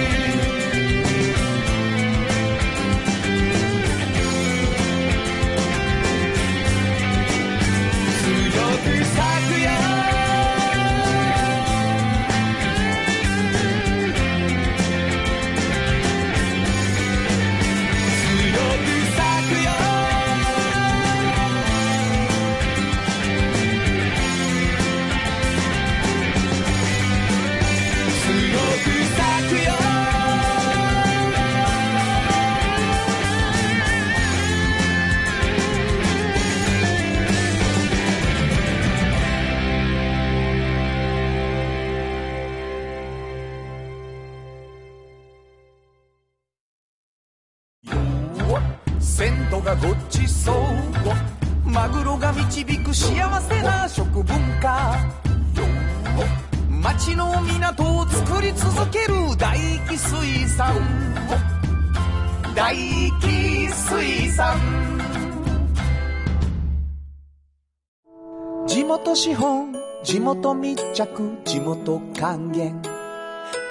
[69.15, 69.73] 地元資本
[70.03, 72.81] 地元密着地元還元。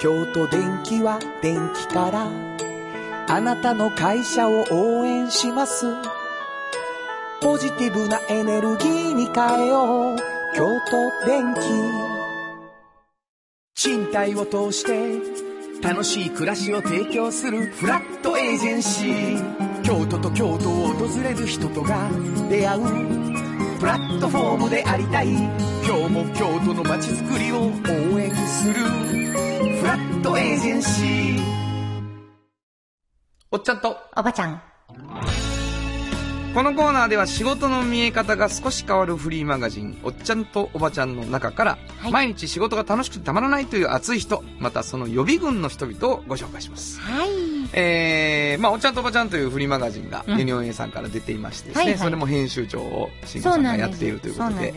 [0.01, 2.27] 京都電気は電気から。
[3.27, 5.85] あなたの会社を応援します。
[7.41, 10.17] ポジティブなエネルギーに変えよう。
[10.55, 11.59] 京都電気
[13.75, 15.21] 賃貸を通して
[15.87, 19.81] 楽しい暮らしを提供するフラットエージェンシー。
[19.83, 22.09] 京都と京都を訪れる人とが
[22.49, 23.44] 出会う。
[23.79, 25.27] プラットフォームでありたい。
[25.27, 28.73] 今日も京都の街づくりを応援する。
[28.73, 31.41] フラットエージェンシー。
[33.51, 34.61] おっちゃんと、おばちゃん。
[36.55, 47.01] このコーナーでは仕事の見え方が少し変わるフリーマガジン、おっちゃんとおばちゃんの中から、はい毎日仕事が楽しくてたまらないという熱い人、またその予備軍の人々をご紹介します。
[47.01, 47.29] はい。
[47.73, 53.89] えー、まあ、おっちゃんとおばちゃんというフリーマガジンがうんユニオン A さんから出ていましてですね、はいはいそれも編集長を慎吾そさがうんなんです。
[53.89, 54.73] やっているということで。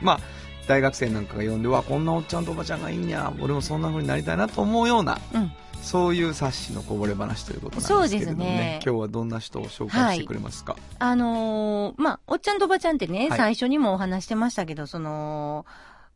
[0.00, 0.20] まあ、
[0.68, 5.52] 大学生なんかが読んで、わ、こんなおっちゃんとおばちゃんがいいんや、俺もそんな風になりたいなと思うような、うん。
[5.84, 8.50] そういう冊子のこぼれ話ということなんですけれどもね。
[8.50, 15.66] ね今日はどんな人を紹介してくれますか、あのーまあ、おっちゃんとおばちゃんってね、はい最初にもお話してましたけど、その、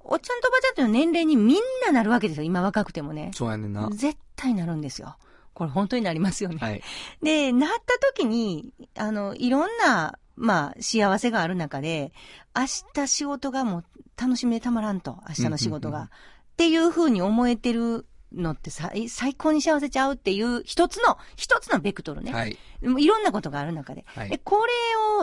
[0.00, 2.44] おっちゃんとおばちゃんっていう年齢にみんななるわけですよ。
[2.44, 3.31] 今若くてもね。
[3.35, 3.90] そうやねんな。
[3.92, 5.16] 絶対なるんですよ。
[5.52, 6.59] これ本当になりますよね。
[6.59, 6.83] はい。
[7.22, 12.12] で、なった時に、あの、いろんな、まあ、幸せがある中で、
[12.57, 12.62] 明
[12.94, 13.85] 日仕事がもう
[14.16, 16.04] 楽しみでたまらんと、明日の仕事が。
[16.04, 16.09] っ
[16.57, 22.33] ていう風に思えてるのって最最高に幸せちゃうっていう一つの、一つのベクトルね。
[22.33, 22.59] はい。
[22.83, 24.05] いろんなことがある中で。
[24.14, 24.73] はいで、これ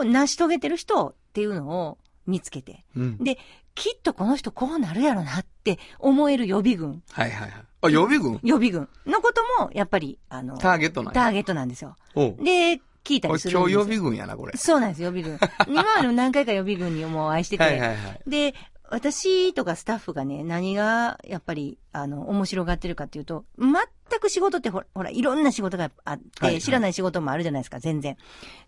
[0.00, 2.84] を成し遂げてる人っていうのを見つけて。
[2.96, 3.18] うん。
[3.18, 3.38] で、
[3.74, 7.02] きっとこの人こうなるやろなって思える予備軍。
[7.12, 7.64] はいはいはい。
[7.82, 8.40] あ、予備軍？
[8.42, 11.22] 予備軍のことも、やっぱり、あの、ターゲットなんや。
[11.22, 11.96] ターゲットなんですよ。
[12.14, 13.56] で、聞いたりする。
[13.56, 14.56] 今日予備軍やな、これ。
[14.56, 15.38] そうなんです、予備軍。
[15.68, 17.62] 今までも何回か予備軍にもう愛してて。
[17.62, 18.30] はいはいはい。
[18.30, 18.54] で、
[18.90, 28.16] 私とかスタッフがね、何がやっぱり、あの、面白がってるかっていうと、全く仕事ってほら、ほら、いろんな仕事があって、はいはい知らない仕事もあるじゃないですか、全然。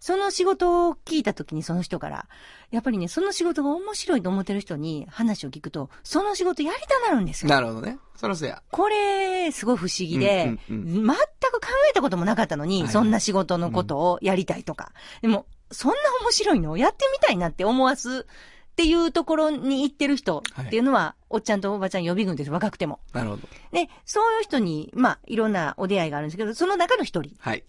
[0.01, 2.29] その仕事を聞いた時にその人から、
[2.71, 7.51] やっぱりね、その仕事が面白いと思ってる人に話を聞くと、その仕事やりたなるんですよ。
[7.51, 7.99] なるほどね。
[8.17, 8.63] そらそうや。
[8.71, 14.93] これ、すごい不思議で、うんうん全く考えたこともなかったのに、はいそんな仕事のことをやりたいとか。
[15.23, 18.27] でも、そんな面白いのやってみたいなって思わす
[18.79, 23.01] っていうところに行ってる人っていうのは、おっちゃんとおばちゃん予備軍です、若くても。
[23.13, 23.49] なるほど。
[23.73, 27.65] で、そういう人に、まあ、いろんなお出会いがあるんですけど、その中の一人、はい。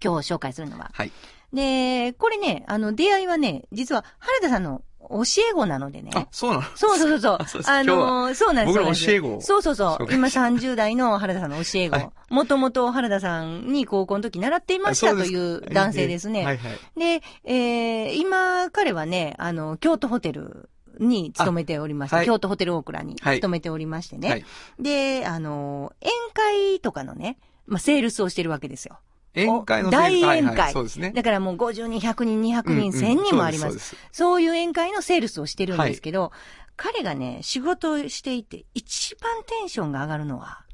[0.00, 0.92] 今日紹介するのは。
[0.94, 1.10] はい。
[1.52, 6.10] で、これね、あの、出会いはね、実は原田さんの教え子なのでね。
[6.14, 6.62] あ、そうなの？
[6.74, 10.06] そうそうそう そうあのーそうなんです僕の教え子をそうそうそう。
[10.12, 12.10] 今30代の原田さんの教え子はい。
[12.30, 16.44] もともと原田さんに高校の時習っていましたという男性ですね。
[16.44, 16.98] はいはい。
[16.98, 24.30] で、えー、今、彼はね、あの、京都ホテルに勤めておりまして、あはい京都ホテル大倉にはい勤めておりましてね。
[24.30, 24.44] はい
[24.78, 26.12] で、あの、宴
[26.74, 28.98] 会とかのね、まあ、セールスをしてるわけですよ。
[29.34, 31.12] 宴会の大宴会はいはいそうですね。
[31.12, 33.68] だからもう50人、100人、200人、うんうん1000人もあります。
[33.68, 36.32] そうですそうですそういう宴会のセールスをしてるんですけど、
[36.76, 40.64] 彼がね、仕事をしていて、一番テンションが上がるのは、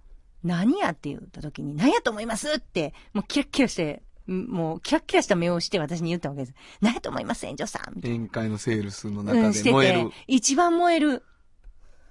[0.42, 6.54] 何やって言った時に、何やと思いますって、もうキラッキラして、んもうキラッキラした目をして私に言ったわけです。
[6.80, 9.32] 何やと思います園長さんみたい宴会のセールスのな。
[9.32, 11.24] うん、中でしてて燃える。、一番燃える。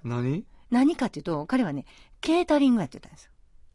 [0.04, 0.44] 何？
[0.70, 1.84] 何かっていうと、彼はね、
[2.20, 3.30] ケータリングやってたんですよ。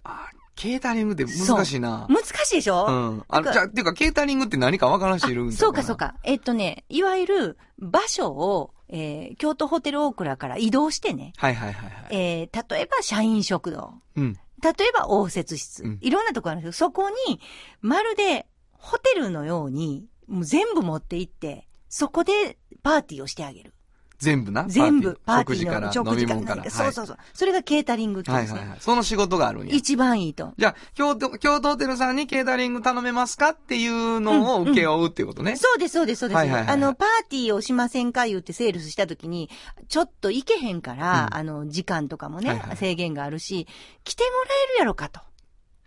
[0.05, 2.07] あ、ケータリングって難しいな。
[2.09, 2.85] 難しいでしょ？
[2.87, 3.23] うん。
[3.27, 5.97] あの、じゃあ、っていうか、ケータリングって何かわからん人いるんあだそうかそう。
[5.97, 6.15] か。
[6.23, 12.05] えっとね、いわゆる場所を、えー、京都ホテル大倉から移動してね、はいはいはいはい。
[12.11, 14.33] えー、例えば社員食堂、うん。
[14.33, 14.39] 例
[14.71, 17.39] えば応接室、うんいろんなとこあるんですけど、そこに、
[17.81, 23.73] まるでホテルのように、もう全部持って行って、そこでパーティーをしてあげる。
[24.17, 24.65] 全部な？
[24.67, 26.63] 全部、パーティー食事からの飲み物から。
[26.63, 27.17] 何そうそうそう。
[27.33, 28.53] それがケータリングってですね。
[28.53, 28.77] はいはいはい。
[28.79, 29.75] その仕事があるんや。
[29.75, 30.53] 一番いいと。
[30.57, 35.55] じゃあ、京都、京都ホテルさんにケータリング頼めますかっていうのを受け負うっていうことね。
[35.57, 36.39] そうです、そうです、そうです。
[36.39, 39.49] あの、パーティーをしませんか言ってセールスした時に、
[39.89, 43.67] ちょっと行けへんから、うんあの、時間とかもね、制限があるし、
[44.03, 45.19] 来てもらえるやろかと。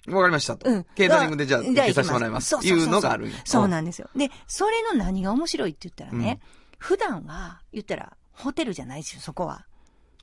[0.09, 0.71] わかりましたと。
[0.71, 0.87] うん。
[0.95, 2.57] ケータリングでじゃあ、受けさせてもらいます。
[2.63, 3.29] いそうのがある。
[3.45, 4.09] そうなんですよ。
[4.17, 6.41] で、それの何が面白いって言ったらね、
[6.79, 9.67] 普段は、言ったら、ホテルじゃないですよ、そこは。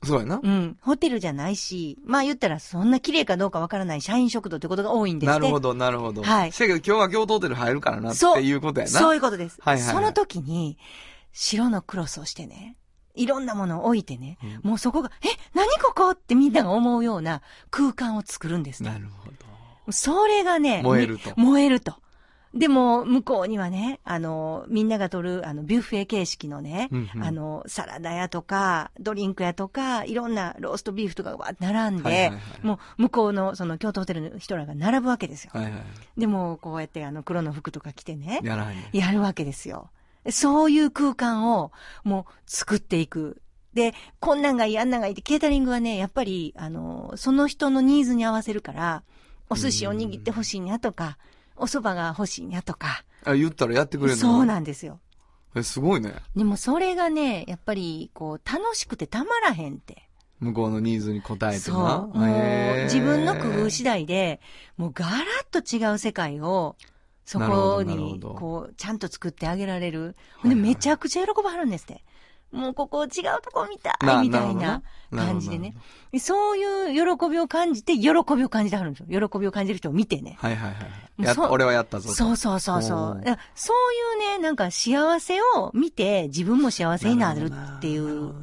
[0.02, 0.40] そうやな。
[0.42, 0.76] うん。
[0.80, 5.38] ホテルじゃないし、まあ言ったらそんな綺麗かどうかわからない社員食堂ってことが多いんですど。
[5.38, 6.22] なるほど、なるほど。
[6.22, 8.92] はいせやけど今日は京都ホテル入るからなっていうことやな。
[8.92, 9.58] そういうことです。
[9.60, 10.78] はいはいはいその時に、
[11.32, 12.76] 白のクロスをしてね、
[13.14, 18.90] いろんなものを置いてね、もうそこが、え、何ここってみんなが思うような空間を作るんですね。
[18.90, 19.30] なるほ
[19.86, 19.92] ど。
[19.92, 21.94] それがね、燃えるとみ燃えると。
[22.54, 35.50] でも、向こうにはね、あの、みんなが取る、あの、ビュッフェ形式のね、うんうんあの、サラダ屋とか、ドリンク屋とか、いろんなローストビーフとかがわ並んで、はいはいはいもう、向こうの、その、京都ホテルの人らが並ぶわけですよ。
[35.54, 35.72] はいはい。
[36.16, 38.72] でも、こうやって、あの、黒の服とか着てね、やら。
[38.92, 39.90] やるわけですよ。
[40.30, 41.72] そういう空間を、
[42.04, 43.42] もう、作っていく。
[43.74, 49.02] で、こんなんがいい、あんなんがいいって、ケータリングはね、やっぱり、あの、その人のニーズに合わせるから、
[49.50, 51.18] お寿司を握ってほしいにゃとか、
[51.56, 54.16] お蕎麦が欲しいにゃとか、あ、言ったらやってくれるの？
[54.16, 55.00] そうなんですよ。
[55.54, 56.14] え、すごいね。
[56.36, 60.08] でもそれがね、やっぱり、こう、楽しくてたまらへんって。
[60.38, 61.82] 向こうのニーズに応えてそう。
[61.82, 61.98] な。
[62.00, 64.40] もう自分の工夫次第で、
[64.76, 66.76] もうガラッと違う世界を
[67.24, 70.14] そこに、こう、ちゃんと作ってあげられる。
[70.42, 72.04] ほんで、めちゃくちゃ喜ばはるんですって。
[72.52, 73.10] もうここ違う
[73.42, 74.82] とこ見たないみたいな
[75.14, 75.74] 感じでね
[76.18, 79.28] そういう喜びを感じて、喜びを感じてはるんですよ。
[79.28, 80.36] 喜びを感じる人を見てね。
[80.40, 81.48] はいはいはい。
[81.50, 82.14] 俺はやったぞと。
[82.14, 83.22] そうそうそうそう。
[83.54, 88.34] そういうね、なんか幸せを見て、自分も幸せになるっていう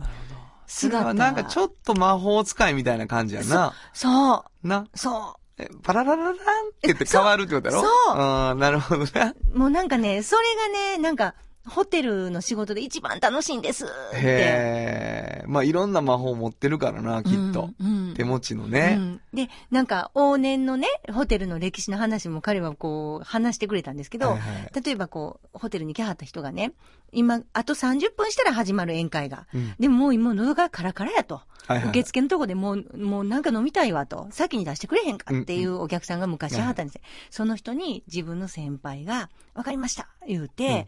[0.68, 1.14] 姿。
[1.16, 3.74] なんかちょっと魔法使いみたいな感じやな。
[3.94, 4.86] そう、な。
[4.94, 6.36] そえパラララランっ
[6.82, 7.82] て言って変わるってことやろ？
[7.82, 9.34] そううん、なるほどね。
[9.54, 9.58] う。
[9.58, 11.36] もうなんかね、それがね、なんか、
[11.68, 14.18] ホテルの仕事で一番楽しいんですって。
[14.18, 15.44] へえ。
[15.48, 17.70] まあいろんな魔法持ってるからな、きっと。
[17.80, 18.96] うんうん手持ちのうね。
[18.96, 26.74] んで、なんか、往年のね、ホテルの歴史の話も彼はこう、話してくれたんですけど、はいはい例えばこう、ホテルに来はった人がね、
[27.12, 29.48] 今、あと30分したら始まる宴会が。
[29.54, 31.42] うんでももう今喉がカラカラやと。
[31.66, 34.28] はいはい受付のとこでもう、もうなんか飲みたいわと。
[34.32, 37.02] 先に出してくれへんかっていうお客さんが昔あったんですよ。
[37.30, 40.88] その人に自分の先輩が、わかりました言うて、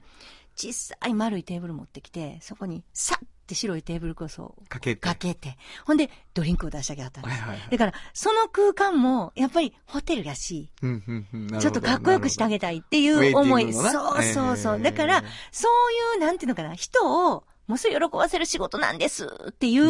[0.55, 5.01] 小さい丸いテーブル持ってきて、そこにさって白いテーブルクロスをかけて。
[5.01, 7.33] かけて、ほんでドリンクを出してあげたんです。
[7.33, 13.73] はいはいはいだから、その空間も、やっぱりホテルやし、うんうんうんなるほどちょっとかっこよくしてあげたいっていう思い。
[13.73, 13.83] そう
[14.23, 14.75] そうそう。
[14.77, 19.89] えーだから、そういう、なんていうのかな、人を、もうすぐ喜ばせる仕事なんですっていう。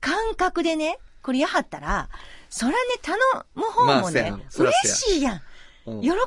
[0.00, 2.10] 感覚でね、これやはったら、
[2.50, 3.16] そらね、頼
[3.54, 5.40] む方もねまあ嬉しいやん。
[5.86, 6.20] うん喜ばせは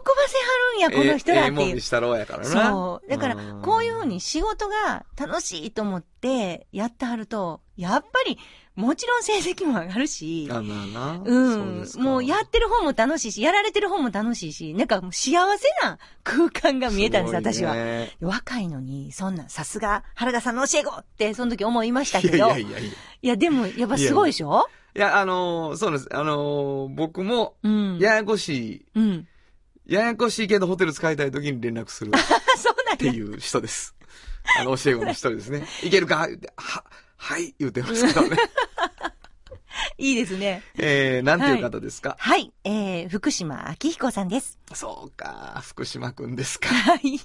[0.74, 1.82] るんや、この人らっていうええええもんに。
[1.82, 2.70] したろうやからな。
[2.72, 3.10] そう。
[3.10, 8.38] だから、こういうふうに仕事が楽しいと思ってやってはると、やっぱり、
[8.76, 11.22] もちろん成績も上がるし、あ、まあな。
[11.26, 11.98] うんそ。
[11.98, 15.38] かもうやってる方も楽しいし、やられてる方も楽しいし、なんかもう幸せ
[15.84, 17.74] な空間が見えたんです、すごい私は。
[17.74, 22.36] ね若いのに、そんなん、さすが、原田さんの教え子って、その時思いましたいけど。
[22.36, 22.92] いやいやいやいや。
[23.32, 24.68] や、でも、やっぱすごいでしょ？
[24.96, 26.08] いや、あのーそうです。
[26.12, 27.98] あのー僕も、うん。
[28.00, 29.28] ややこしい、うん。
[29.88, 32.12] ややこしいけどホテル使いたい時に連絡するっ
[32.58, 32.98] そうなんや。
[32.98, 33.96] ていう人です。
[34.60, 35.66] あの、教え子の一人ですね。
[35.84, 36.28] いけるか？
[36.58, 36.84] は、
[37.16, 38.38] はい、言ってますけどね。
[39.98, 40.62] いいですね。
[40.78, 42.52] えー、なんていう方ですか、はい。
[42.64, 44.60] えー、福島明彦さんです。
[44.74, 46.70] そうか、福島くんですか。
[46.74, 47.20] はい。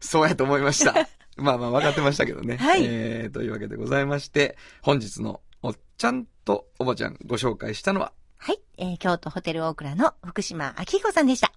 [0.00, 0.92] そうやと思いました。
[1.36, 2.56] まあまあ分かってましたけどね。
[2.56, 8.60] はいえー、というわけでございまして、本日のおっちゃんとおばちゃんご紹介したのは、はい。
[8.78, 11.52] えー、京都ホテルオークラの福島明彦さんでした。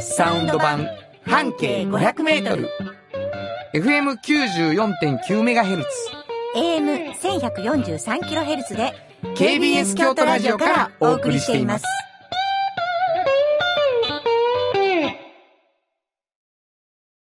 [0.00, 0.88] サウンド版
[1.26, 2.70] 半径500メートル。
[3.74, 5.84] FM94.9MHz。
[6.56, 8.94] AM1143kHz で
[9.36, 11.84] KBS 京都ラジオからお送りしています。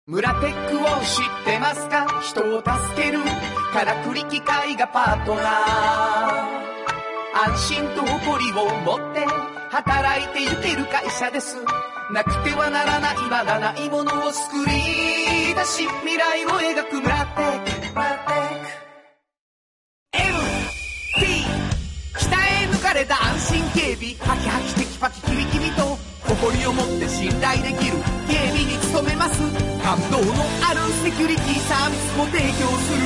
[0.08, 0.84] 村テックを知
[1.22, 2.06] ってますか？
[2.22, 2.72] 人を助
[3.02, 3.20] ける
[3.72, 5.46] からくり機械がパートナー
[7.50, 9.26] 安心と誇りを持って
[9.70, 11.56] 働いてゆける会社です
[12.12, 18.42] なくてはならないまだないものを作り出し未来を描く村テック
[20.12, 21.24] MT
[22.14, 25.98] 鍛え抜かれた安心警備ハキハキテキパキキビキビと
[26.28, 27.98] 誇りを持って信頼できる
[28.28, 29.40] 警備に努めます。
[29.82, 30.34] 感動の
[30.68, 33.02] あるセキュリティサービスも提供する。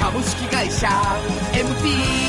[0.00, 0.88] 株式会社
[1.52, 2.20] MT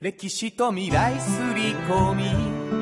[0.00, 2.81] 歴史と未来すり込み。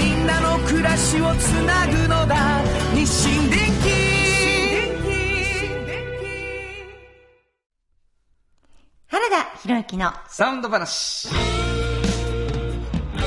[0.00, 2.62] みんなの暮らしをつなぐのだ
[2.94, 4.20] 日清電気
[9.08, 11.28] 原田博之のサウンド話。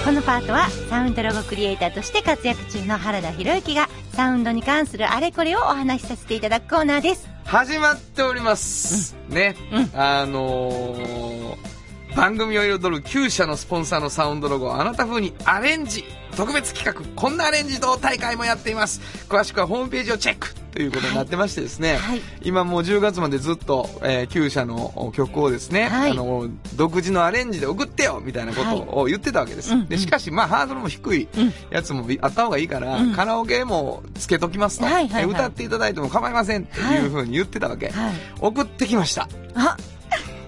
[0.04, 7.30] このパートはサウンドロゴクリエイターとして活躍中の原田博之がサウンドに関するあれこれをお話しさせていただくコーナーです。
[7.46, 9.16] 始まっております。
[9.30, 9.56] ね。
[9.94, 11.73] あのー
[12.16, 16.04] 番組を彩る9社のスポンサーのサウンドロゴをあなた風にアレンジ
[16.38, 19.02] 特別企画こんなアレンジ同大会もやっています。
[19.28, 22.22] 詳しくはホームページをチェックということになってましてですね、はい。
[22.42, 26.12] 今もう10月までずっと、えー、9社の曲をですね、はい。
[26.12, 33.14] あの独自のアレンジで送ってよみたいなことを言ってたわけです、うんでしかしまあハードルも低いうんやつもあった方がいいから、うん。
[33.14, 35.24] カラオケもつけときますと、はいはいはい。
[35.24, 38.14] え歌っていただいても構いませんっていうふうに言ってたわけ、はい。
[38.40, 39.28] 送ってきました。
[39.56, 39.78] あ、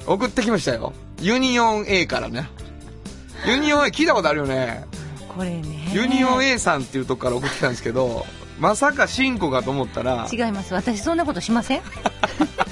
[0.07, 2.47] 送ってきましたよユニオン A からね
[3.47, 4.85] ユニオン A 聞いたことあるよね
[5.35, 5.89] これね。
[5.93, 8.25] ユニオン A さんっていうとこから送ってきたんですけど
[8.59, 10.73] まさかシンコかと思ったら、違います。
[10.73, 11.81] 私そんなことしません？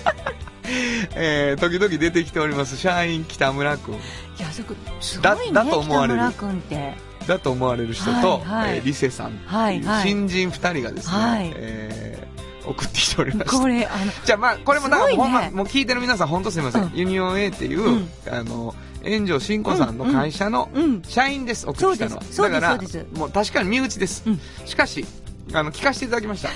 [1.16, 3.96] えー、時々出てきております、社員北村くん。
[3.96, 3.98] い
[4.40, 6.94] や、そこ、すごいね、だだと思われる北村君って。
[7.28, 12.33] だと思われる人と、はいはいえーリセさんはいはい新人二人がですね、はいえー
[12.66, 13.58] 送ってきておりました。
[13.58, 16.84] これ、あの、じゃあまあ、これもだから、ねほんま、もう聞いてる皆さん本当すいません。
[16.84, 21.02] うんユニオン A っていう、うんあの、炎上慎子さんの会社のうん。
[21.04, 22.24] 社員です、送ってきたのは。
[22.24, 24.24] そうですだからもう確かに身内です。
[24.26, 25.06] うんしかし、
[25.54, 26.50] あの、聞かせていただきました。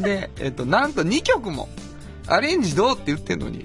[0.00, 1.68] で、えっと、なんと2曲も、
[2.26, 3.64] アレンジどうって言ってんのに、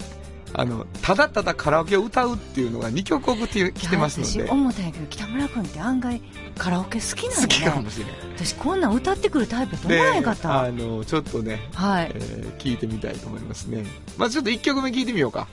[0.54, 6.22] あの、ただただカラオケを歌うっていうのが2曲送ってきてますのいや私で、思ったんやけど、北村君って案外
[6.58, 7.82] カラオケ好きなんや好きかね。
[7.82, 8.14] もしれない。
[8.36, 10.62] 私こんなん歌ってくるタイプと思わへんかった。
[10.62, 12.12] あの、ちょっとね、はい。
[12.14, 13.86] えー聞いてみたいと思いますね。
[14.18, 15.48] まずちょっと1曲目聞いてみようか。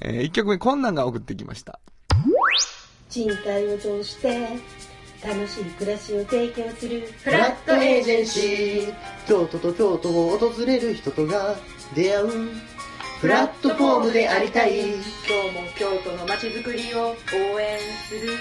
[0.00, 1.80] え1曲目、こんなんが送ってきました。
[3.10, 4.48] 賃貸を通して
[5.24, 8.94] 楽しい暮らしを提供するフラットエージェンシー
[9.26, 11.56] 京都と京都を訪れる人とが
[11.94, 12.28] 出会う
[13.20, 18.32] プラットフォームでありたい今日も京都の街づくりを応援する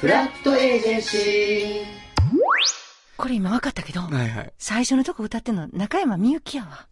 [0.00, 1.84] フラットエージェンシー
[3.16, 4.52] これ今分かったけど、はいはい。
[4.58, 6.86] 最初のとこ歌ってんの中山みゆきやわ。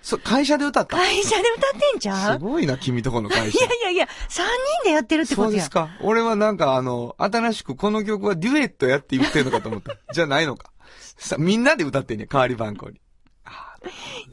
[0.00, 0.96] そう、会社で歌った？
[0.96, 3.58] 会社で歌ってんちゃうすごいな、君とこの会社。
[3.58, 4.46] いやいやいや、三
[4.82, 5.50] 人でやってるってことや。
[5.50, 5.90] そうですか。
[6.00, 9.96] 俺はなんかあの、新しくこの曲はデュエットやって言ってんのかと思った。
[10.14, 10.72] じゃないのか。
[11.18, 12.98] さ、みんなで歌ってんね代わり番号に。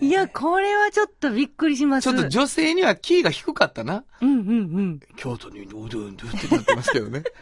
[0.01, 2.04] いや、これはちょっとびっくりします。
[2.04, 4.04] ちょっと女性にはキーが低かったな。
[4.22, 4.41] うんうんう
[4.82, 4.99] ん。
[5.16, 7.24] 京都にうどんどってなってますけどね。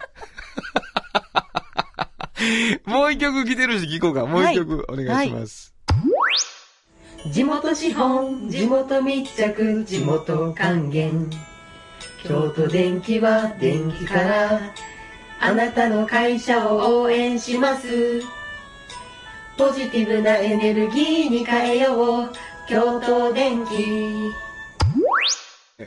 [2.85, 4.25] もう一曲来てるし聞こうか。
[4.25, 5.73] もう一曲お願いします。
[7.29, 11.29] 地元資本地元密着地元還元
[12.23, 14.59] 京都電気は電気から
[15.39, 18.21] あなたの会社を応援します
[19.57, 22.31] ポジティブなエネルギーに変えよう
[22.67, 24.31] 京都電気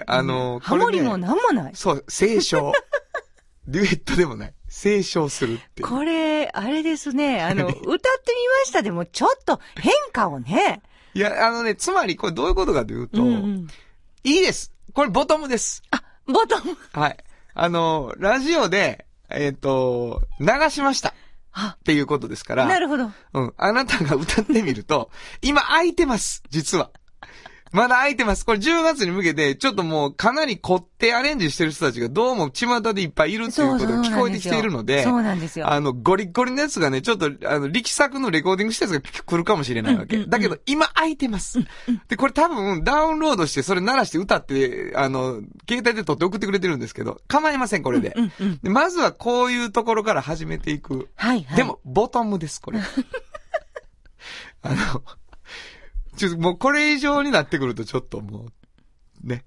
[0.07, 1.73] あの、ハモリもこれね、なんもない。
[1.75, 2.73] そう、清唱。
[3.67, 4.55] デュエットでもない。
[4.69, 5.89] 清唱するっていう。
[5.89, 10.83] これ、あれですね、あの、 歌ってみましたでも、ちょっと変化をね。
[11.15, 13.69] いや、あのね、つまりこれどういうことかというと、うんうん
[14.27, 14.73] いいです。
[14.95, 15.83] これボトムです。
[16.27, 16.77] ボトム。
[16.93, 17.17] はい。
[17.53, 21.13] あの、ラジオで、えっ、と、流しました。
[21.55, 22.67] あっていうことですから。
[22.67, 23.11] なるほど。
[23.33, 23.55] うん。
[23.57, 26.43] あなたが歌ってみると、今空いてます。
[26.51, 26.91] 実は。
[27.75, 28.47] まだ空いてます。
[28.47, 35.69] これ10月に向けて、ちょっともうかなり凝ってアレンジしてる人たちがどうも巷でいっぱいいるっていうことが聞こえてきているので、そうなんですよ。
[35.69, 40.15] あの、ゴリッゴリのやつがね、ちょっと、あの、力作のレコーディングしたやつが来るかもしれないわけ。
[40.15, 41.59] うんうんうんだけど、今空いてます。
[42.09, 48.15] で、これ多分、ダウンロードして、それ鳴らして歌って、あの、携帯で撮って送ってくれてるんですけど、構いません、これで。
[48.17, 48.59] うんうん。
[48.63, 51.09] でまずはこういうところから始めていく。
[51.17, 51.57] はいはい。
[51.57, 52.81] でも、ボトムです、これ。
[54.63, 55.03] あの、
[56.17, 58.47] ちょっともうこれ以上になってくるとちょっとも
[59.25, 59.45] う、ね。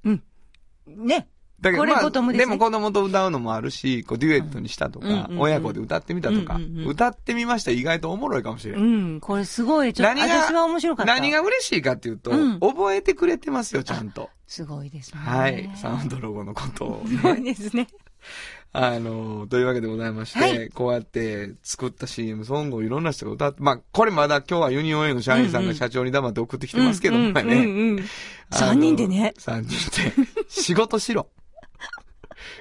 [0.85, 1.27] ね。
[1.59, 8.75] だこれボトムですねも子供と歌うのもあるし、こうデュエットにしたとか、うんうんうんうん親子で歌ってみたとか、うんうんうん歌ってみました意外とおもろいかもしれ。
[8.75, 9.19] うんん。
[9.19, 11.13] これすごい、ちょっと、何が私は面白かった。
[11.13, 14.29] 何が嬉しいかっていうと、うん覚えてくれてますよ、ちゃんと。
[14.45, 15.19] すごいですね。
[15.19, 15.69] はい。
[15.75, 17.87] サウンドロゴのことを、 すごいですね。
[18.79, 27.41] あの、というわけでございまして、はいこうやって作った CM ソングをいろんな人が歌って、まあ、これまだ今日はユニオン A の社員さんが社長に黙って送ってきてますけどもね。
[27.41, 27.61] うんうんう
[27.95, 28.05] んうん
[28.51, 29.33] 三人でね。
[29.37, 30.27] 3人で。
[30.47, 31.27] 仕事しろ。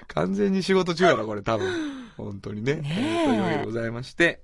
[0.08, 1.70] 完全に仕事中やろ、これ多分。
[2.16, 2.76] 本当にね。
[2.76, 4.40] ねというわけでございまして、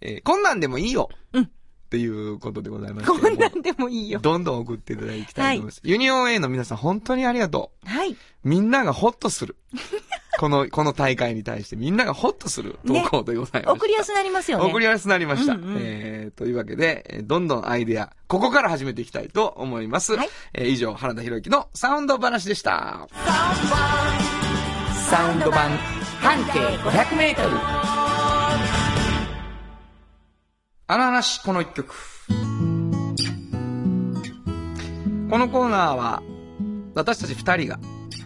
[0.00, 1.08] えーこんなんでもいいよ。
[1.32, 1.50] うん
[1.86, 3.20] っていうことでございまして。
[3.20, 4.18] こんなんでもいいよ。
[4.18, 5.80] どんどん送っていただきたいと思います。
[5.84, 7.88] ユニオン A の皆さん本当にありがとう。
[7.88, 8.16] はい。
[8.42, 9.56] みんながホッとする。
[10.38, 13.76] この、この大会に対してみんながホッとする投稿でございます。
[13.76, 14.70] 送りやすくなりますよね。
[14.70, 15.54] 送りやすくなりました。
[15.54, 20.14] うんうんえー、というわけで、えーどんどんアイデア、ここから始めていきたいと思います。
[20.14, 23.08] はいえー以上、原田博之のサウンド話でした。
[25.08, 25.70] サウンド版、
[26.20, 27.85] 半径500メートル。
[30.88, 31.92] あの話、この一曲。
[35.28, 36.22] このコーナーは、
[36.94, 37.80] 私たち二人が、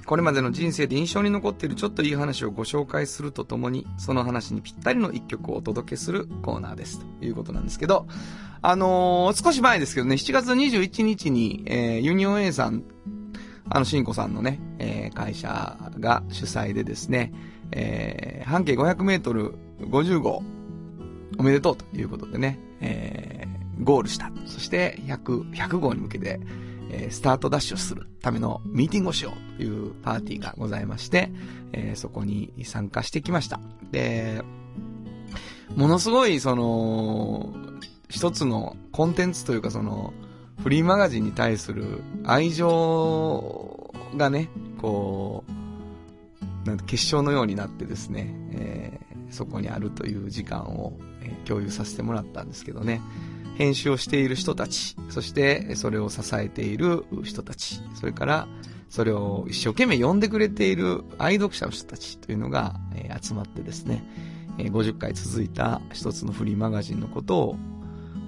[0.05, 7.01] これまでの人生で印象に残っているちょっといい話をご紹介するとともに、その話にぴったりの一曲をお届けするコーナーです。
[7.01, 8.07] ということなんですけど、
[8.61, 12.83] あのー少し前ですけどね、7月21日に、えーユニオン A さん、
[13.71, 17.33] あの、シンコさんのね、えー会社が主催でですね、
[17.73, 20.43] えー半径500メートル50号、
[21.41, 24.31] おめでとうということでね、えーゴールした。
[24.45, 26.39] そして100、100号に向けて、
[26.91, 31.33] えースタートダッシュをするためのミーティングをしようというパーティーがございまして、
[31.73, 33.59] えーそこに参加してきました。
[33.91, 34.43] で、
[35.75, 37.55] ものすごい、その、
[38.11, 40.13] 一つのコンテンツというかその、
[40.63, 50.99] フリーマガジンに対する愛情がね、こう、なんて結晶のようになってですね、えー、そこにあるという時間を、
[51.45, 53.01] 共有させてもらったんですけどね。
[53.57, 58.49] 編集をしている人たち、そしてそれを支えている人たち、それから
[58.89, 62.75] それを一生懸命読んでくれている愛読者の人たちというのが、
[63.23, 64.05] 集まってですね、
[64.59, 67.57] え、50回続いた一つのフリーマガジンのことを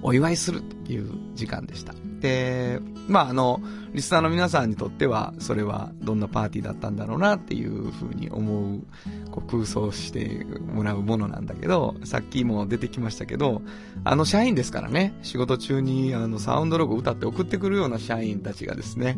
[0.01, 1.93] お祝いするという時間でした。
[2.19, 3.61] で、まあ、あの、
[3.93, 8.83] リスナーの皆さんにとっては、それはどんなパーティーだったんだろうなっていうふうに思う、
[9.33, 13.63] こう空想してもらうものなんだけど、さっきも出てきましたけど、
[14.03, 19.17] あの社員ですからね、仕事中にあのサウンドロゴ歌って送ってくるような社員たちがですね、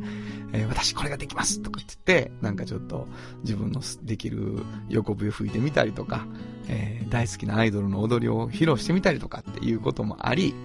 [0.54, 3.10] えー、私これができますとか言って、なんかちょっと
[3.44, 6.26] 自分のできる横笛吹いてみたりとか、
[6.70, 10.56] えー、大好きなアイドルの踊りを披露してみたりとかっていうこともあり、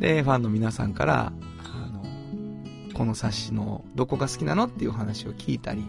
[0.00, 1.32] で、ファンの皆さんから、
[2.94, 5.84] この冊子のどこが好きなのっていう話を聞いたり、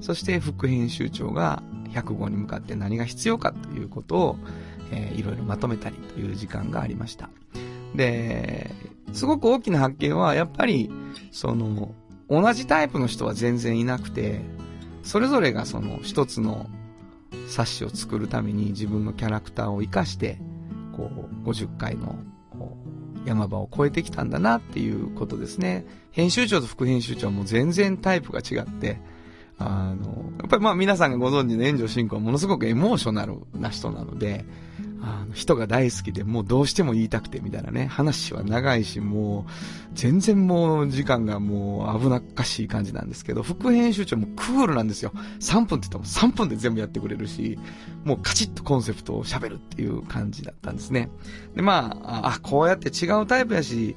[0.00, 1.62] そして副編集長が
[1.92, 4.36] 100号に向かって何が必要かということを、
[4.90, 7.30] えー、いろいろまとめたりという時間がありました。
[7.94, 8.70] で、
[9.12, 10.90] すごく大きな発見は、やっぱり、
[11.30, 11.94] その、
[12.28, 14.40] 同じタイプの人は全然いなくて、
[15.02, 16.66] それぞれがその一つの
[17.48, 20.38] 冊子を作るために自分のキャラクターを活かして、
[20.96, 21.10] こ
[21.44, 22.18] う、50回の
[23.24, 25.84] 山場を超えてきたんだなっていうことですね。
[26.10, 29.00] 編集長と副編集長も全然タイプが違って、
[29.58, 34.44] あの、やっぱりまあ皆さんがご存知の炎上進行はものすごくエモーショナルな人なので、
[35.04, 39.50] あの、人が大好きで、もうどうしても言いたくてみたいなね、話は長いし、もう、
[39.94, 45.12] 全然もう時間がもう危なっかしい感じなんですけど、副編集長もクールなんですよ。
[45.40, 47.58] 3分って言っても3分で全部やってくれるし、
[48.04, 51.10] もうカチッとコンセプトを喋るっていう感じだったんですね。
[51.56, 53.96] で、まあ、あ、こうやって違うタイプやし、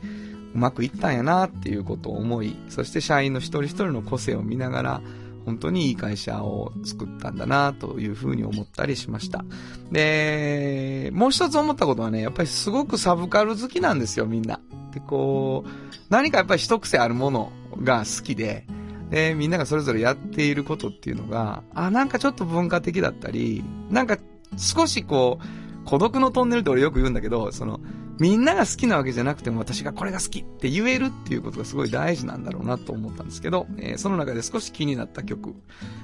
[0.56, 5.02] うまくいったんやなっていうことを思い、そして社員の一人一人の個性を見ながら、
[5.46, 9.46] 本当にいい会社を作ったんだなというふうに思ったりしました。
[9.92, 14.60] で、もう一つ思ったことはね、やっぱりすごくサブカル好きなんですよ、みんな。
[14.94, 15.70] で、こう、
[16.10, 17.52] 何かやっぱり一癖あるもの
[17.84, 18.66] が好きで、
[19.10, 24.18] で、みんながそれぞれやっていることっていうのが、あ、なんかちょっと文化的だったり、なんか
[24.58, 27.80] 少しこう、孤独のトンネルって俺よく言うんだけど、その、
[28.20, 35.54] みんなが好きなわけじゃなくても私がこれが好きって言えるっていうことがすごい大事なんだろうなと思ったんですけど、えー、その中で少し気になった曲、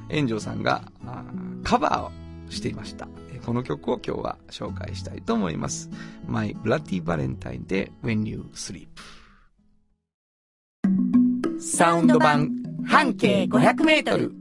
[0.10, 0.84] 炎上さんが
[1.64, 3.08] カバーをしていました。
[3.46, 5.90] この曲を今日は紹介したいと思います。
[6.28, 8.88] My Bloody Valentine で When You Sleep。
[11.60, 12.50] サウンド版
[12.86, 14.41] 半径500メートル。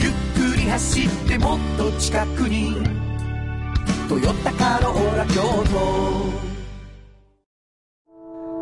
[0.00, 0.12] ゆっ
[0.52, 2.76] くり走ってもっと近くに。
[4.08, 6.48] トヨタカローラ京都。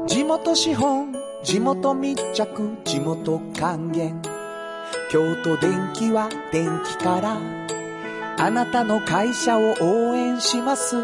[0.08, 1.14] 地元資本
[1.44, 4.22] 地元密着地元還元。
[5.10, 7.38] 京都電気は電気から
[8.38, 10.96] あなたの会社を応援します。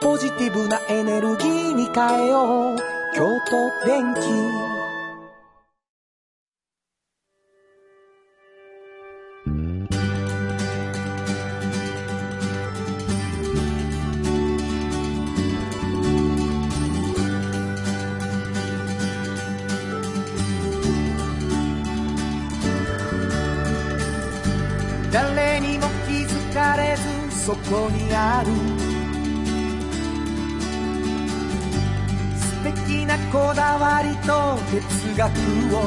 [0.00, 2.76] ポジティブなエネルギーに変えよう。
[3.14, 4.75] 京都電気
[27.70, 28.50] こにある
[32.38, 35.28] 素敵なこだわりと哲学
[35.74, 35.82] を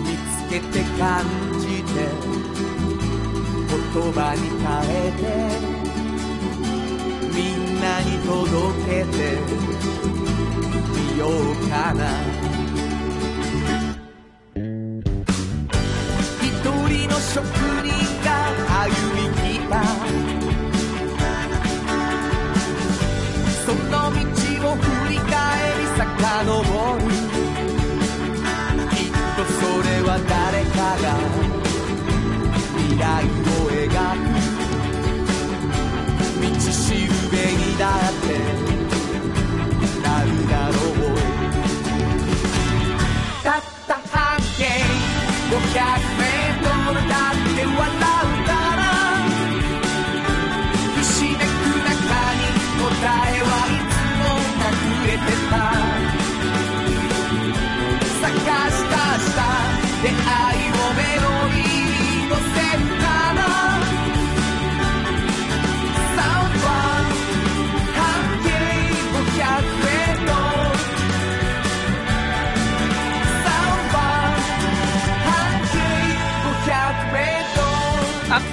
[0.00, 1.24] 見つけて感
[1.60, 1.92] じて
[3.68, 5.22] 言葉に変えて
[7.34, 8.32] みんなに届
[8.86, 9.18] けて
[11.12, 11.30] みよう
[11.68, 12.00] かな。
[16.42, 16.52] 一
[16.88, 17.44] 人の職
[17.82, 17.90] 人
[18.24, 18.28] が
[18.84, 19.33] 歩み
[19.70, 19.82] た
[23.64, 24.18] その道
[24.70, 25.32] を振り返
[25.78, 26.02] り遡
[26.96, 27.02] る。
[28.90, 31.04] きっとそれは誰かが
[32.76, 33.88] 未来を描
[34.20, 34.24] く。
[36.40, 38.73] 道しるべにだって。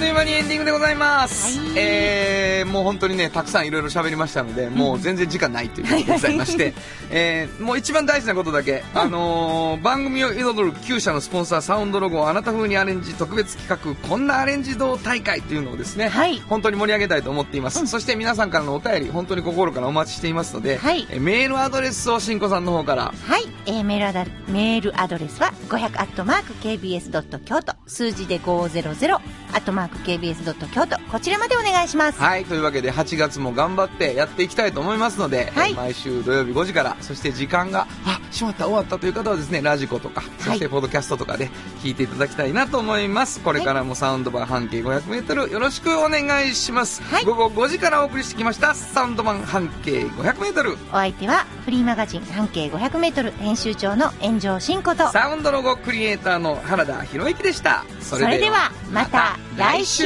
[0.02, 1.60] という間にエンディングでございます。
[1.60, 1.72] はい。
[1.76, 6.74] えー、もう本当にね、たくさんいろいろ喋りましたので、もう全然時間ないということでございまして、
[7.10, 16.42] えー、もう一番大事なことだけ、あのー番組を彩る9社のスポンサーサウンドロゴをあなた風にアレンジ特別企画、こんなアレンジ堂大会というのをですね、はい。
[16.48, 17.86] 本当に盛り上げたいと思っています。
[17.86, 21.06] そして皆さんからのお便り、本当に心からお待ちしていますので、はい。
[21.10, 27.74] えーメールアドレスをしんこさんの方から、はい、えーメールアドメールアドレスは500アットマーク KBS ドット京都。
[27.86, 29.22] 数字で500
[29.52, 32.20] アットマーク KBS ドット京都こちらまでお願いします。
[32.20, 41.50] はい、というわけで8月も頑張ってやっていきたいと思いますので、はいえー毎週土曜日5時から、そして時間が、あ、しまった、終わったという方はですね、ラジコとか、そしてポッドキャストとかで
[41.82, 43.40] 聞いていただきたいなと思います。
[43.40, 47.02] これからもサウンド版半径500メートルよろしくお願いします。
[47.02, 50.74] はい午後5時からお送りしてきました、サウンド版半径500メートル。
[50.90, 57.84] お相手はフリーマガジン半径500メートル編集長の炎上真子とサウンドロゴクリエイターの原田博之でした。
[58.00, 60.04] そそれではまた来週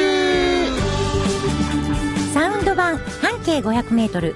[2.34, 4.34] サウンド版半径500メートル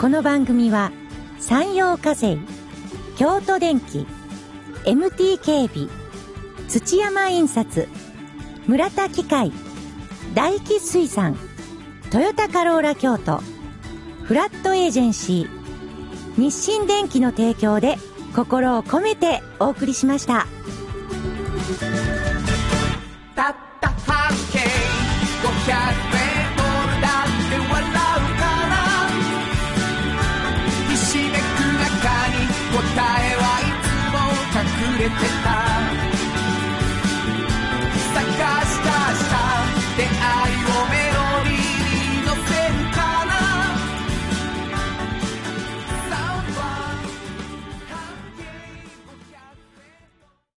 [0.00, 0.92] この番組は
[1.38, 2.38] 山陽火星
[3.16, 4.06] 京都電機
[4.84, 5.88] MT 警備
[6.68, 7.88] 土山印刷
[8.66, 9.52] 村田機械
[10.34, 11.36] 大気水産
[12.10, 13.40] トヨタカローラ京都
[14.24, 17.96] フラットエージェンシー日清電機の提供で
[18.34, 20.46] 心を込めてお送りしました。
[35.04, 35.43] れて